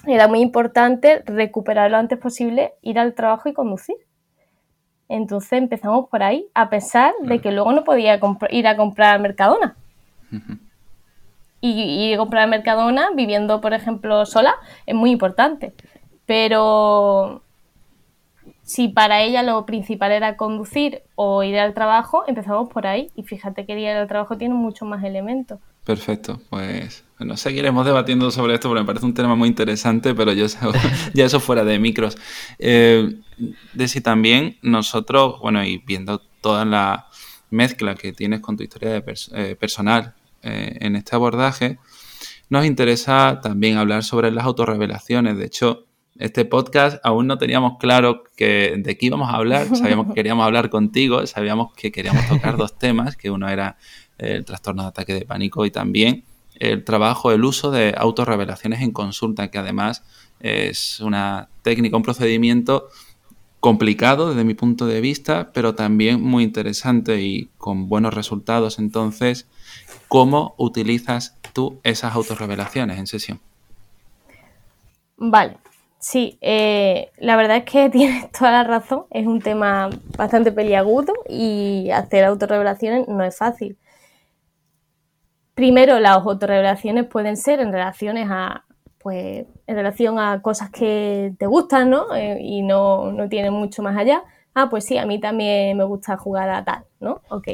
[0.05, 3.95] era muy importante recuperar lo antes posible, ir al trabajo y conducir.
[5.09, 8.19] Entonces empezamos por ahí, a pesar de que luego no podía
[8.51, 9.75] ir a comprar Mercadona.
[11.61, 15.73] Y, comprar Mercadona viviendo, por ejemplo, sola es muy importante.
[16.25, 17.43] Pero
[18.63, 23.11] si para ella lo principal era conducir o ir al trabajo, empezamos por ahí.
[23.15, 25.59] Y fíjate que ir al trabajo tiene muchos más elementos.
[25.85, 30.31] Perfecto, pues bueno, seguiremos debatiendo sobre esto porque me parece un tema muy interesante, pero
[30.31, 30.45] yo
[31.13, 32.17] ya eso fuera de micros.
[32.59, 33.19] Eh,
[33.73, 37.07] de si también nosotros, bueno, y viendo toda la
[37.49, 41.79] mezcla que tienes con tu historia de eh, personal eh, en este abordaje,
[42.49, 45.37] nos interesa también hablar sobre las autorrevelaciones.
[45.37, 45.85] De hecho,
[46.17, 50.45] este podcast aún no teníamos claro que, de qué íbamos a hablar, sabíamos que queríamos
[50.45, 53.77] hablar contigo, sabíamos que queríamos tocar dos temas, que uno era
[54.17, 56.25] el trastorno de ataque de pánico y también
[56.61, 60.03] el trabajo, el uso de autorrevelaciones en consulta, que además
[60.39, 62.89] es una técnica, un procedimiento
[63.59, 68.77] complicado desde mi punto de vista, pero también muy interesante y con buenos resultados.
[68.77, 69.47] Entonces,
[70.07, 73.39] ¿cómo utilizas tú esas autorrevelaciones en sesión?
[75.17, 75.57] Vale,
[75.99, 81.13] sí, eh, la verdad es que tienes toda la razón, es un tema bastante peliagudo
[81.29, 83.77] y hacer autorrevelaciones no es fácil.
[85.53, 88.63] Primero, las autorrevelaciones pueden ser en relaciones a,
[88.97, 92.15] pues, en relación a cosas que te gustan, ¿no?
[92.15, 94.23] Eh, y no, no tienen mucho más allá.
[94.55, 97.21] Ah, pues sí, a mí también me gusta jugar a tal, ¿no?
[97.29, 97.47] Ok.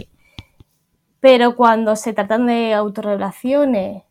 [1.20, 4.04] Pero cuando se tratan de autorrevelaciones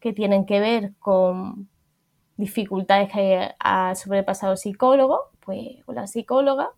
[0.00, 1.68] que tienen que ver con
[2.36, 6.70] dificultades que ha sobrepasado el psicólogo, pues o la psicóloga,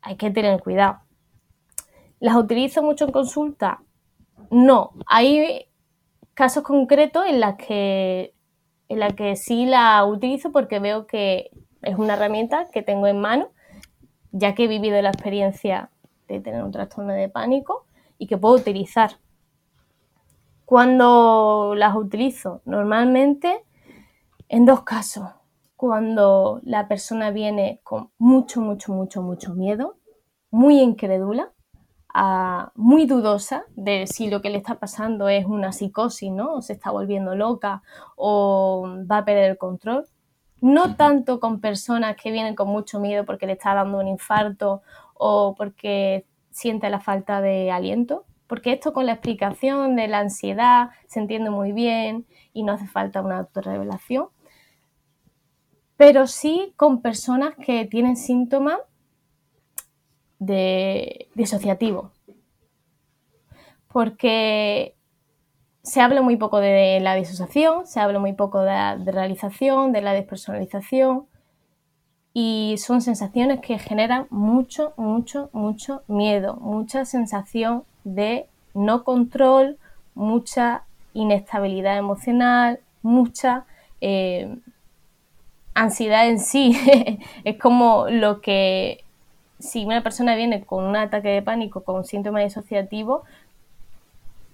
[0.00, 1.00] hay que tener cuidado.
[2.20, 3.82] ¿Las utilizo mucho en consulta?
[4.50, 4.92] No.
[5.06, 5.68] Hay
[6.34, 8.34] casos concretos en los que,
[8.88, 11.50] en la que sí la utilizo porque veo que
[11.82, 13.48] es una herramienta que tengo en mano,
[14.32, 15.90] ya que he vivido la experiencia
[16.28, 17.86] de tener un trastorno de pánico
[18.18, 19.18] y que puedo utilizar.
[20.64, 23.64] Cuando las utilizo, normalmente
[24.48, 25.28] en dos casos.
[25.76, 29.96] Cuando la persona viene con mucho, mucho, mucho, mucho miedo,
[30.50, 31.52] muy incrédula,
[32.74, 36.54] muy dudosa de si lo que le está pasando es una psicosis, ¿no?
[36.54, 37.82] O se está volviendo loca
[38.16, 40.06] o va a perder el control.
[40.62, 44.80] No tanto con personas que vienen con mucho miedo porque le está dando un infarto
[45.12, 46.24] o porque
[46.56, 51.50] siente la falta de aliento, porque esto con la explicación de la ansiedad se entiende
[51.50, 54.28] muy bien y no hace falta una autorrevelación,
[55.98, 58.78] pero sí con personas que tienen síntomas
[60.38, 62.12] de disociativo.
[63.88, 64.96] Porque
[65.82, 70.00] se habla muy poco de la disociación, se habla muy poco de la realización, de
[70.00, 71.26] la despersonalización
[72.38, 78.44] y son sensaciones que generan mucho, mucho, mucho miedo, mucha sensación de
[78.74, 79.78] no control,
[80.14, 80.82] mucha
[81.14, 83.64] inestabilidad emocional, mucha
[84.02, 84.54] eh,
[85.72, 86.78] ansiedad en sí.
[87.44, 89.02] es como lo que
[89.58, 93.22] si una persona viene con un ataque de pánico, con síntomas disociativos,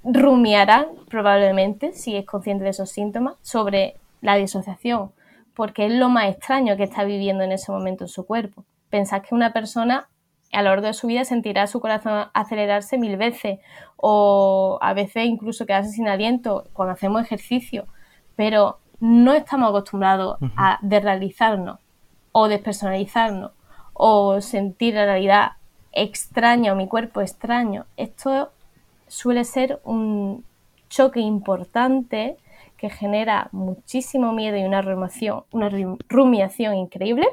[0.04, 5.10] rumiará probablemente, si es consciente de esos síntomas, sobre la disociación,
[5.54, 8.64] porque es lo más extraño que está viviendo en ese momento en su cuerpo.
[8.90, 10.08] Pensad que una persona
[10.52, 13.58] a lo largo de su vida sentirá su corazón acelerarse mil veces
[13.96, 17.86] o a veces incluso quedarse sin aliento cuando hacemos ejercicio,
[18.36, 21.78] pero no estamos acostumbrados a desrealizarnos
[22.32, 23.52] o despersonalizarnos
[23.94, 25.52] o sentir la realidad
[25.92, 27.86] extraña o mi cuerpo extraño.
[27.96, 28.52] Esto
[29.08, 30.44] suele ser un
[30.88, 32.36] choque importante
[32.82, 35.70] que genera muchísimo miedo y una rumiación, una
[36.08, 37.28] rumiación increíble.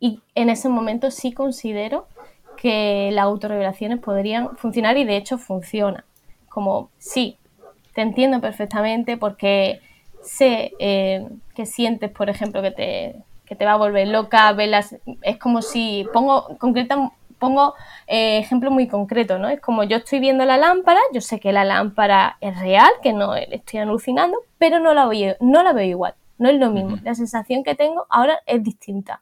[0.00, 2.08] Y en ese momento sí considero
[2.56, 6.04] que las autorrevelaciones podrían funcionar y de hecho funciona.
[6.48, 7.38] Como, sí,
[7.94, 9.80] te entiendo perfectamente porque
[10.22, 14.96] sé eh, que sientes, por ejemplo, que te, que te va a volver loca, velas,
[15.22, 17.74] es como si, pongo, concreta, pongo
[18.06, 19.48] eh, ejemplo muy concreto, ¿no?
[19.48, 23.12] Es como yo estoy viendo la lámpara, yo sé que la lámpara es real, que
[23.12, 26.96] no estoy alucinando, pero no la veo, no la veo igual, no es lo mismo.
[27.02, 29.20] La sensación que tengo ahora es distinta.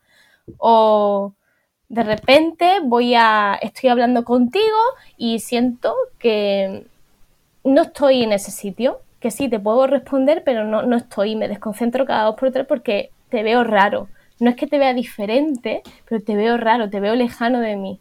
[0.59, 1.33] O
[1.89, 4.79] de repente voy a, estoy hablando contigo
[5.17, 6.87] y siento que
[7.63, 11.49] no estoy en ese sitio, que sí, te puedo responder, pero no, no estoy, me
[11.49, 14.09] desconcentro cada dos por tres porque te veo raro.
[14.45, 17.99] No es que te vea diferente, pero te veo raro, te veo lejano de mí.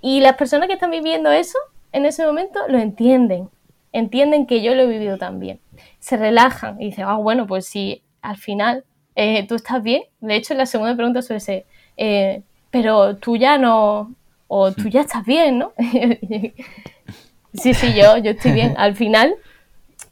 [0.00, 1.56] Y las personas que están viviendo eso
[1.92, 3.48] en ese momento lo entienden,
[3.92, 5.60] entienden que yo lo he vivido también.
[6.00, 8.84] Se relajan y dicen, ah, bueno, pues si al final
[9.14, 10.02] eh, tú estás bien.
[10.20, 11.64] De hecho, la segunda pregunta suele ser,
[11.96, 12.42] eh,
[12.72, 14.12] pero tú ya no,
[14.48, 15.72] o tú ya estás bien, ¿no?
[17.54, 18.74] sí, sí, yo, yo estoy bien.
[18.76, 19.36] Al final,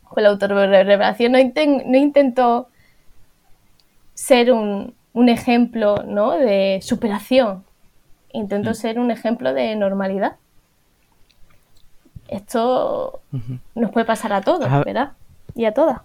[0.04, 2.68] con la autorrevelación no, no intento
[4.14, 6.32] ser un, un ejemplo ¿no?
[6.32, 7.64] de superación,
[8.32, 8.74] intento mm.
[8.74, 10.36] ser un ejemplo de normalidad.
[12.28, 13.20] Esto
[13.74, 15.12] nos puede pasar a todos, ¿verdad?
[15.54, 16.00] Y a todas.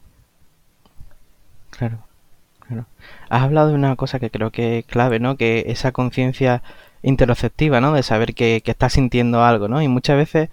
[1.70, 2.00] Claro,
[2.60, 2.86] claro.
[3.30, 5.38] Has hablado de una cosa que creo que es clave, ¿no?
[5.38, 6.64] Que esa conciencia
[7.02, 7.94] interoceptiva, ¿no?
[7.94, 9.82] De saber que, que estás sintiendo algo, ¿no?
[9.82, 10.50] Y muchas veces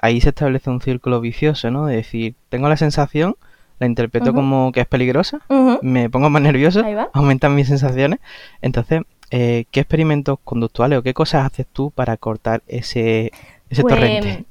[0.00, 1.84] ahí se establece un círculo vicioso, ¿no?
[1.84, 3.36] De decir, tengo la sensación,
[3.78, 5.40] la interpreto como que es peligrosa,
[5.82, 8.18] me pongo más nervioso, aumentan mis sensaciones.
[8.60, 13.30] Entonces, eh, ¿qué experimentos conductuales o qué cosas haces tú para cortar ese,
[13.70, 14.44] ese pues, torrente?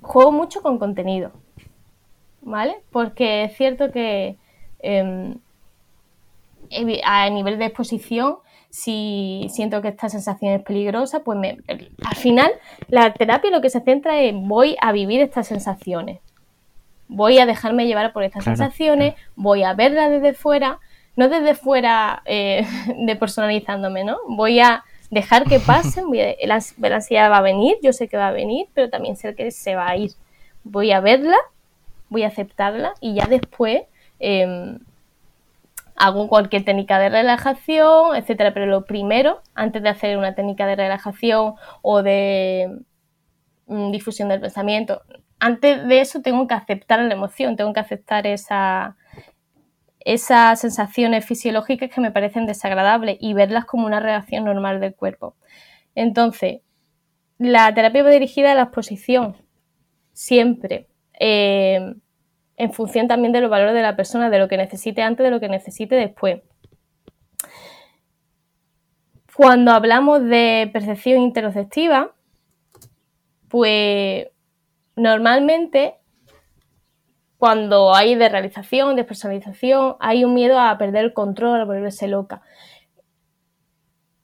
[0.00, 1.32] Juego mucho con contenido,
[2.42, 2.76] ¿vale?
[2.90, 4.36] Porque es cierto que
[4.78, 5.38] em,
[7.04, 8.36] a nivel de exposición,
[8.70, 12.50] si siento que esta sensación es peligrosa, pues me, al final
[12.88, 16.20] la terapia lo que se centra es voy a vivir estas sensaciones
[17.08, 20.78] voy a dejarme llevar por estas sensaciones, voy a verlas desde fuera,
[21.16, 22.66] no desde fuera eh,
[23.06, 24.18] de personalizándome, ¿no?
[24.28, 26.60] Voy a dejar que pasen, voy a, la,
[26.94, 29.74] ansiedad va a venir, yo sé que va a venir, pero también sé que se
[29.76, 30.12] va a ir.
[30.64, 31.36] Voy a verla,
[32.08, 33.82] voy a aceptarla y ya después
[34.18, 34.78] em,
[35.94, 38.52] hago cualquier técnica de relajación, etcétera.
[38.52, 42.78] Pero lo primero, antes de hacer una técnica de relajación o de
[43.66, 45.02] difusión del pensamiento,
[45.38, 48.96] antes de eso tengo que aceptar la emoción, tengo que aceptar esa,
[50.00, 55.36] esas sensaciones fisiológicas que me parecen desagradables y verlas como una reacción normal del cuerpo.
[55.94, 56.60] Entonces,
[57.38, 59.36] la terapia va dirigida a la exposición,
[60.12, 60.88] siempre,
[61.18, 61.94] eh,
[62.56, 65.30] en función también de los valores de la persona, de lo que necesite antes, de
[65.30, 66.40] lo que necesite después.
[69.34, 72.15] Cuando hablamos de percepción interoceptiva,
[73.48, 74.28] pues
[74.94, 75.94] normalmente
[77.38, 82.08] cuando hay de realización, de personalización, hay un miedo a perder el control, a volverse
[82.08, 82.42] loca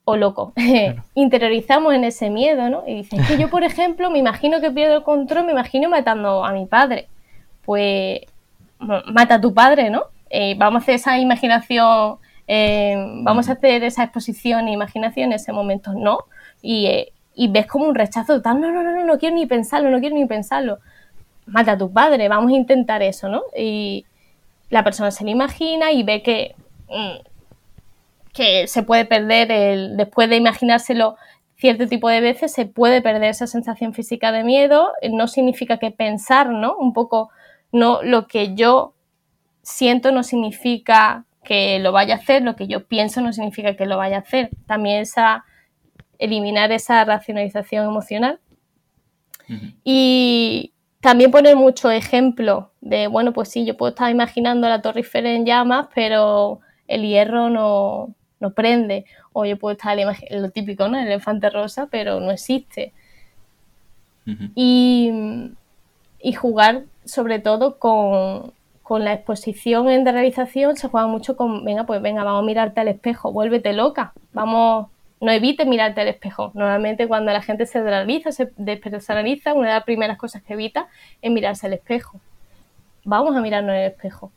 [0.05, 0.53] o loco.
[1.15, 2.85] Interiorizamos en ese miedo, ¿no?
[2.87, 6.45] Y dices, que yo, por ejemplo, me imagino que pierdo el control, me imagino matando
[6.45, 7.09] a mi padre.
[7.65, 8.21] Pues
[8.79, 10.05] mata a tu padre, ¿no?
[10.31, 12.17] Eh, vamos a hacer esa imaginación,
[12.49, 16.25] eh, vamos a hacer esa exposición e imaginación en ese momento, ¿no?
[16.63, 19.47] Y eh, y ves como un rechazo total, no, no, no, no, no quiero ni
[19.47, 20.79] pensarlo, no quiero ni pensarlo.
[21.47, 23.43] Mata a tu padre, vamos a intentar eso, ¿no?
[23.57, 24.07] Y
[24.71, 26.55] la persona se lo imagina y ve que,
[26.89, 31.17] mm, que se puede perder, el, después de imaginárselo
[31.57, 34.93] cierto tipo de veces, se puede perder esa sensación física de miedo.
[35.11, 36.77] No significa que pensar, ¿no?
[36.77, 37.31] Un poco,
[37.71, 38.95] no, lo que yo
[39.63, 43.87] siento no significa que lo vaya a hacer, lo que yo pienso no significa que
[43.87, 44.51] lo vaya a hacer.
[44.67, 45.45] También esa
[46.23, 48.39] eliminar esa racionalización emocional.
[49.85, 55.01] Y también poner mucho ejemplo de, bueno, pues sí, yo puedo estar imaginando la Torre
[55.01, 58.15] Eiffel en llamas, pero el hierro no,
[58.55, 59.05] prende.
[59.33, 59.99] O yo puedo estar,
[60.31, 60.97] lo típico, ¿no?
[60.97, 62.93] El elefante rosa, pero no existe.
[64.55, 65.11] y,
[66.21, 68.53] y, jugar sobre todo con,
[68.85, 72.47] con la exposición en de realización se juega mucho con, venga, pues venga, vamos a
[72.47, 74.87] mirarte al espejo, vuélvete loca, vamos
[75.23, 76.51] no evites mirarte al espejo.
[76.55, 80.89] Normalmente cuando la gente se despersonaliza, se despersonaliza, una de las primeras cosas que evita
[81.23, 82.21] es mirarse al espejo.
[83.05, 84.33] Vamos a mirarnos en el espejo.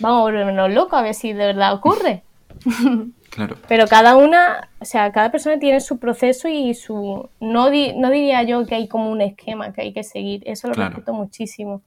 [0.00, 2.22] Vamos a volvernos locos a ver si de verdad ocurre.
[3.28, 3.56] Claro.
[3.68, 7.28] Pero cada una, o sea, cada persona tiene su proceso y su...
[7.38, 10.42] No, no diría yo que hay como un esquema que hay que seguir.
[10.46, 11.82] Eso lo respeto muchísimo.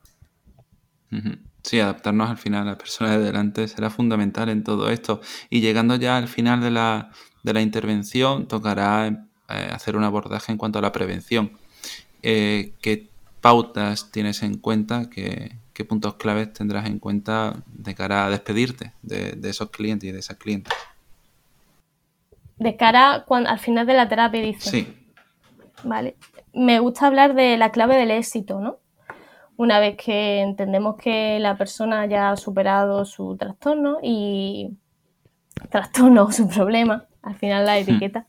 [1.64, 5.22] Sí, adaptarnos al final a la persona de delante será fundamental en todo esto.
[5.50, 7.10] Y llegando ya al final de la,
[7.44, 11.52] de la intervención, tocará eh, hacer un abordaje en cuanto a la prevención.
[12.22, 13.08] Eh, ¿Qué
[13.42, 15.10] pautas tienes en cuenta?
[15.10, 20.10] ¿Qué, ¿Qué, puntos claves tendrás en cuenta de cara a despedirte de, de esos clientes
[20.10, 20.74] y de esas clientes?
[22.58, 24.70] De cara cuando, al final de la terapia, dice.
[24.70, 24.96] Sí.
[25.84, 26.18] Vale.
[26.54, 28.80] Me gusta hablar de la clave del éxito, ¿no?
[29.56, 34.72] Una vez que entendemos que la persona ya ha superado su trastorno y
[35.70, 37.82] trastorno o su problema, al final la hmm.
[37.82, 38.26] etiqueta,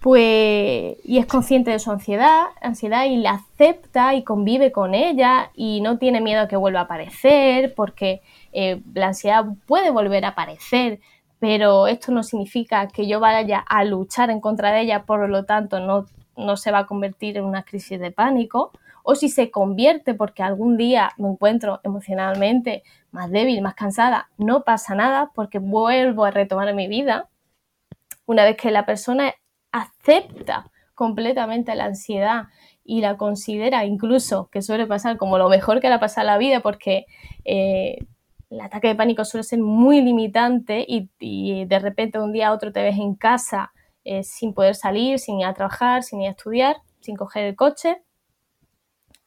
[0.00, 5.50] pues y es consciente de su ansiedad, ansiedad y la acepta y convive con ella
[5.54, 8.22] y no tiene miedo a que vuelva a aparecer porque
[8.52, 11.00] eh, la ansiedad puede volver a aparecer,
[11.40, 15.44] pero esto no significa que yo vaya a luchar en contra de ella, por lo
[15.44, 16.06] tanto no,
[16.36, 18.72] no se va a convertir en una crisis de pánico,
[19.08, 22.82] o si se convierte porque algún día me encuentro emocionalmente
[23.12, 27.28] más débil, más cansada, no pasa nada porque vuelvo a retomar mi vida.
[28.26, 29.32] Una vez que la persona
[29.70, 32.46] acepta completamente la ansiedad
[32.82, 36.36] y la considera incluso, que suele pasar como lo mejor que le ha pasado la
[36.36, 37.06] vida porque
[37.44, 37.98] eh,
[38.50, 42.72] el ataque de pánico suele ser muy limitante y, de repente un día a otro
[42.72, 46.30] te ves en casa eh, sin poder salir, sin ir a trabajar, sin ir a
[46.32, 48.02] estudiar, sin coger el coche,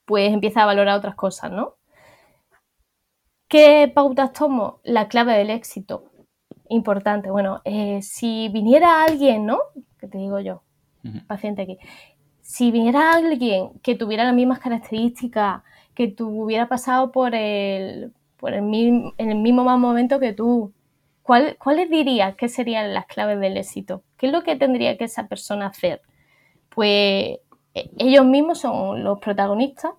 [0.10, 1.76] pues empieza a valorar otras cosas, ¿no?
[3.48, 4.80] ¿Qué pautas tomo?
[4.84, 6.06] La clave del éxito.
[6.68, 7.30] Importante.
[7.30, 9.60] Bueno, eh, si viniera alguien, ¿no?
[10.00, 10.64] Que te digo yo,
[11.28, 11.78] paciente aquí.
[12.42, 15.62] Si viniera alguien que tuviera las mismas características,
[15.94, 18.64] que tuviera pasado por el, por el
[19.16, 20.74] en el mismo momento que tú,
[21.22, 24.02] ¿cuál, ¿cuáles dirías que serían las claves del éxito?
[24.18, 26.02] ¿Qué es lo que tendría que esa persona hacer?
[26.70, 27.38] Pues
[27.98, 29.94] ellos mismos son los protagonistas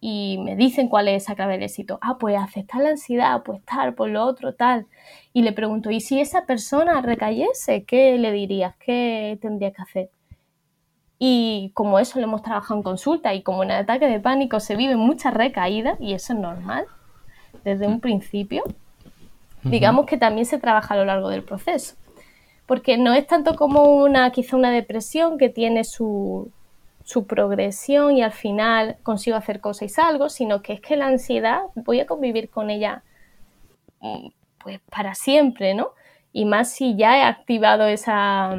[0.00, 1.98] y me dicen cuál es esa clave del éxito.
[2.02, 4.86] Ah, pues aceptar la ansiedad, pues tal, por lo otro, tal.
[5.32, 8.76] Y le pregunto, ¿y si esa persona recayese, qué le dirías?
[8.76, 10.10] ¿Qué tendría que hacer?
[11.18, 14.60] Y como eso lo hemos trabajado en consulta y como en el ataque de pánico
[14.60, 16.86] se vive muchas recaídas, y eso es normal,
[17.64, 18.62] desde un principio,
[19.64, 21.96] digamos que también se trabaja a lo largo del proceso.
[22.66, 26.52] Porque no es tanto como una, quizá una depresión que tiene su,
[27.08, 31.06] su progresión y al final consigo hacer cosas y salgo, sino que es que la
[31.06, 33.02] ansiedad voy a convivir con ella
[34.00, 34.28] mm,
[34.58, 35.92] pues para siempre, ¿no?
[36.34, 38.54] Y más si ya he activado esa,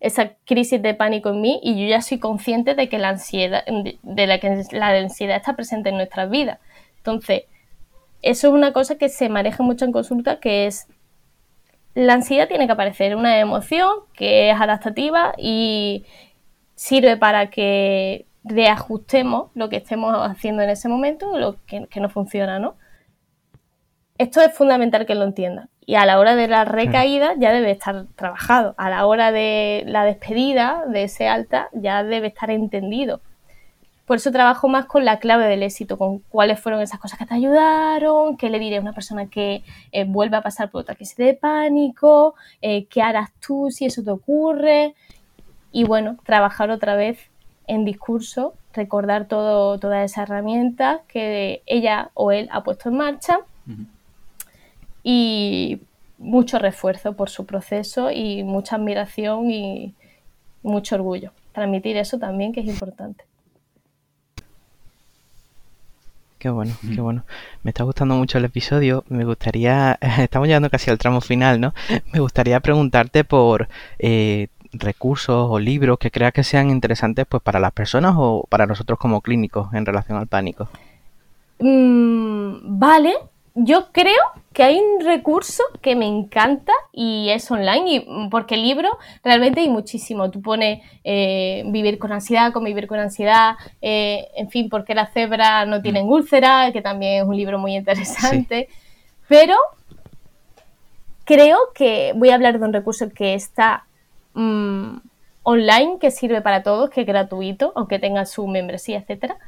[0.00, 3.64] esa crisis de pánico en mí y yo ya soy consciente de que la ansiedad,
[4.02, 6.58] de la que la ansiedad está presente en nuestras vidas.
[6.98, 7.44] Entonces,
[8.20, 10.88] eso es una cosa que se maneja mucho en consulta, que es
[11.94, 16.04] la ansiedad tiene que aparecer, una emoción que es adaptativa y
[16.74, 22.58] sirve para que reajustemos lo que estemos haciendo en ese momento, lo que, no funciona,
[22.58, 22.76] ¿no?
[24.18, 25.70] Esto es fundamental que lo entiendan.
[25.86, 28.74] Y a la hora de la recaída ya debe estar trabajado.
[28.78, 33.20] A la hora de la despedida de ese alta ya debe estar entendido.
[34.06, 37.24] Por eso trabajo más con la clave del éxito, con cuáles fueron esas cosas que
[37.24, 39.62] te ayudaron, qué le diré a una persona que
[39.92, 44.02] eh, vuelve a pasar por otra crisis de pánico, eh, qué harás tú si eso
[44.02, 44.94] te ocurre.
[45.74, 47.18] Y bueno, trabajar otra vez
[47.66, 53.40] en discurso, recordar todo, todas esas herramientas que ella o él ha puesto en marcha
[55.02, 55.80] y
[56.18, 59.94] mucho refuerzo por su proceso y mucha admiración y
[60.62, 61.32] mucho orgullo.
[61.50, 63.24] Transmitir eso también que es importante.
[66.38, 67.24] Qué bueno, qué bueno.
[67.62, 69.02] Me está gustando mucho el episodio.
[69.08, 71.74] Me gustaría, estamos llegando casi al tramo final, ¿no?
[72.12, 73.66] Me gustaría preguntarte por
[73.98, 74.48] eh,
[74.78, 78.98] recursos o libros que creas que sean interesantes pues para las personas o para nosotros
[78.98, 80.68] como clínicos en relación al pánico.
[81.58, 83.14] Mm, vale,
[83.54, 84.22] yo creo
[84.52, 89.60] que hay un recurso que me encanta y es online, y, mm, porque libro realmente
[89.60, 90.30] hay muchísimo.
[90.30, 95.68] Tú pones eh, vivir con ansiedad, convivir con ansiedad, eh, en fin, porque las cebras
[95.68, 98.68] no tienen úlcera, que también es un libro muy interesante.
[99.28, 99.56] Pero
[101.24, 103.84] creo que voy a hablar de un recurso que está
[104.34, 104.96] mm,
[105.42, 109.38] online, que sirve para todos, que es gratuito, aunque tenga su membresía, etcétera,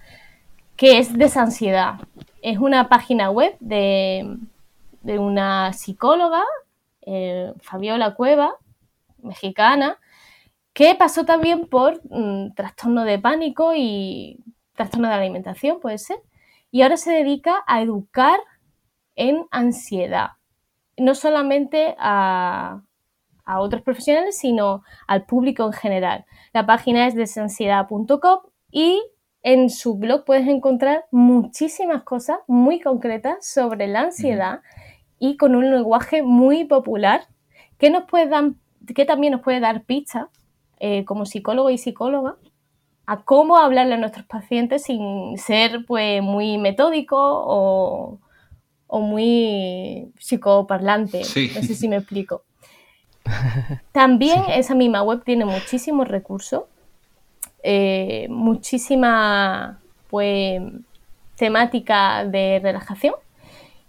[0.76, 2.01] que es Desansiedad.
[2.43, 4.39] Es una página web de,
[5.05, 6.43] una psicóloga,
[7.03, 8.57] eh, Fabiola Cueva,
[9.22, 9.99] mexicana,
[10.72, 14.39] que pasó también por mm, trastorno de pánico y
[14.74, 16.18] trastorno de alimentación, puede ser,
[16.70, 18.39] y ahora se dedica a educar
[19.14, 20.32] en ansiedad,
[20.99, 22.82] no solamente a,
[23.47, 26.26] a otros profesionales, sino al público en general.
[26.53, 28.40] La página es desansiedad.com
[28.70, 29.03] y
[29.42, 34.61] en su blog puedes encontrar muchísimas cosas muy concretas sobre la ansiedad
[35.18, 37.22] y con un lenguaje muy popular
[37.78, 38.51] que nos puede dar,
[38.94, 40.26] que también nos puede dar pistas
[40.78, 42.36] eh, como psicólogo y psicóloga
[43.07, 48.20] a cómo hablarle a nuestros pacientes sin ser pues muy metódico o,
[48.88, 51.20] muy psicoparlante.
[51.20, 52.44] No sé si me explico.
[53.92, 56.64] También esa misma web tiene muchísimos recursos,
[57.62, 60.62] eh, muchísima pues
[61.36, 63.14] temática de relajación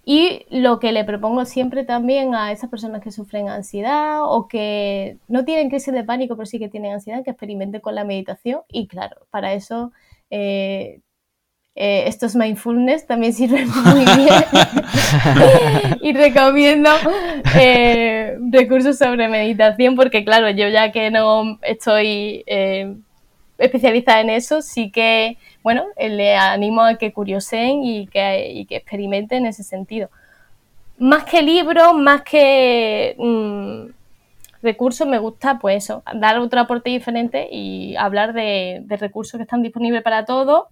[0.10, 5.18] y lo que le propongo siempre también a esas personas que sufren ansiedad o que
[5.28, 8.62] no tienen crisis de pánico, pero sí que tienen ansiedad, que experimenten con la meditación.
[8.70, 9.92] Y claro, para eso
[10.30, 11.02] eh,
[11.78, 14.44] eh, estos mindfulness también sirven muy bien.
[16.02, 16.90] y recomiendo
[17.58, 22.44] eh, recursos sobre meditación porque, claro, yo ya que no estoy
[23.58, 29.40] especializada en eso, sí que bueno, eh, le animo a que curioseen y que, experimenten
[29.40, 30.10] en ese sentido.
[30.98, 33.92] Más que libros, más que mm,
[34.64, 39.62] recursos, me gusta pues eso, dar otro aporte diferente y hablar de, recursos que están
[39.62, 40.68] disponibles para todos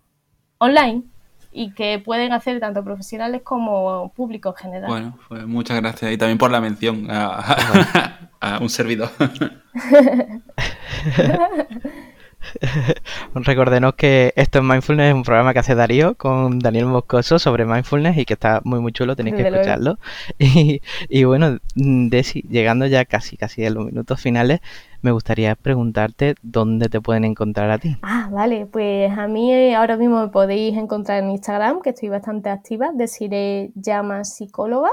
[0.57, 1.03] online
[1.51, 4.89] y que pueden hacer tanto profesionales como público en general.
[4.89, 8.27] Bueno, pues muchas gracias y también por la mención a
[8.61, 9.09] un servidor.
[13.33, 17.65] Recordemos que esto es Mindfulness, es un programa que hace Darío con Daniel Moscoso sobre
[17.65, 19.97] Mindfulness y que está muy muy chulo, tenéis que escucharlo.
[21.09, 24.59] Y, bueno, Desi, llegando ya casi casi a los minutos finales,
[25.01, 27.97] me gustaría preguntarte dónde te pueden encontrar a ti.
[28.01, 32.09] Ah, vale, pues a mí eh, ahora mismo me podéis encontrar en Instagram, que estoy
[32.09, 34.89] bastante activa, deciré llama psicóloga.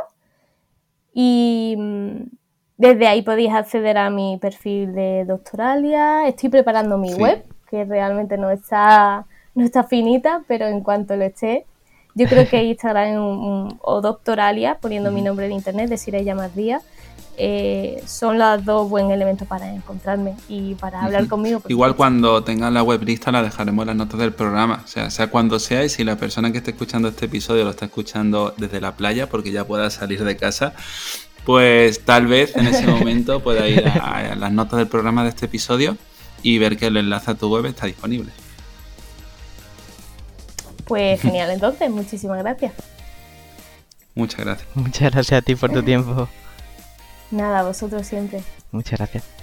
[1.15, 2.23] Y mm,
[2.77, 6.27] desde ahí podéis acceder a mi perfil de Doctoralia.
[6.27, 11.25] Estoy preparando mi web, que realmente no está, no está finita, pero en cuanto lo
[11.25, 11.67] esté,
[12.15, 16.83] yo creo que Instagram o Doctoralia, poniendo mi nombre en internet, decir ella más días,
[17.39, 21.63] eh, son los dos buen elementos para encontrarme y para hablar conmigo.
[21.69, 25.09] Igual cuando tengan la web lista la dejaremos en las notas del programa, o sea,
[25.09, 28.55] sea cuando sea y si la persona que esté escuchando este episodio lo está escuchando
[28.59, 30.75] desde la playa porque ya pueda salir de casa,
[31.45, 35.47] pues tal vez en ese momento pueda ir a, las notas del programa de este
[35.47, 35.97] episodio
[36.43, 38.31] y ver que el enlace a tu web está disponible.
[40.85, 42.73] Pues genial, entonces, muchísimas gracias.
[44.15, 44.69] Muchas gracias.
[44.75, 46.29] Muchas gracias a ti por tu tiempo.
[47.31, 48.43] Nada, vosotros siempre.
[48.71, 49.42] Muchas gracias.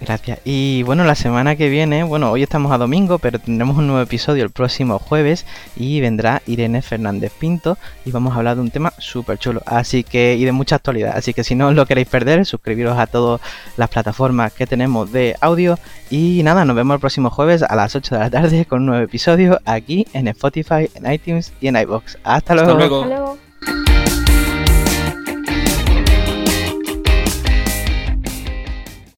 [0.00, 0.38] Gracias.
[0.44, 4.00] Y bueno, la semana que viene, bueno, hoy estamos a domingo, pero tendremos un nuevo
[4.02, 5.44] episodio el próximo jueves
[5.76, 7.76] y vendrá Irene Fernández Pinto
[8.06, 11.12] y vamos a hablar de un tema súper chulo, así que y de mucha actualidad.
[11.16, 13.42] Así que si no os lo queréis perder, suscribiros a todas
[13.76, 15.78] las plataformas que tenemos de audio
[16.08, 18.86] y nada, nos vemos el próximo jueves a las 8 de la tarde con un
[18.86, 22.16] nuevo episodio aquí en Spotify, en iTunes y en iBox.
[22.24, 22.70] Hasta luego.
[22.70, 23.49] Hasta luego.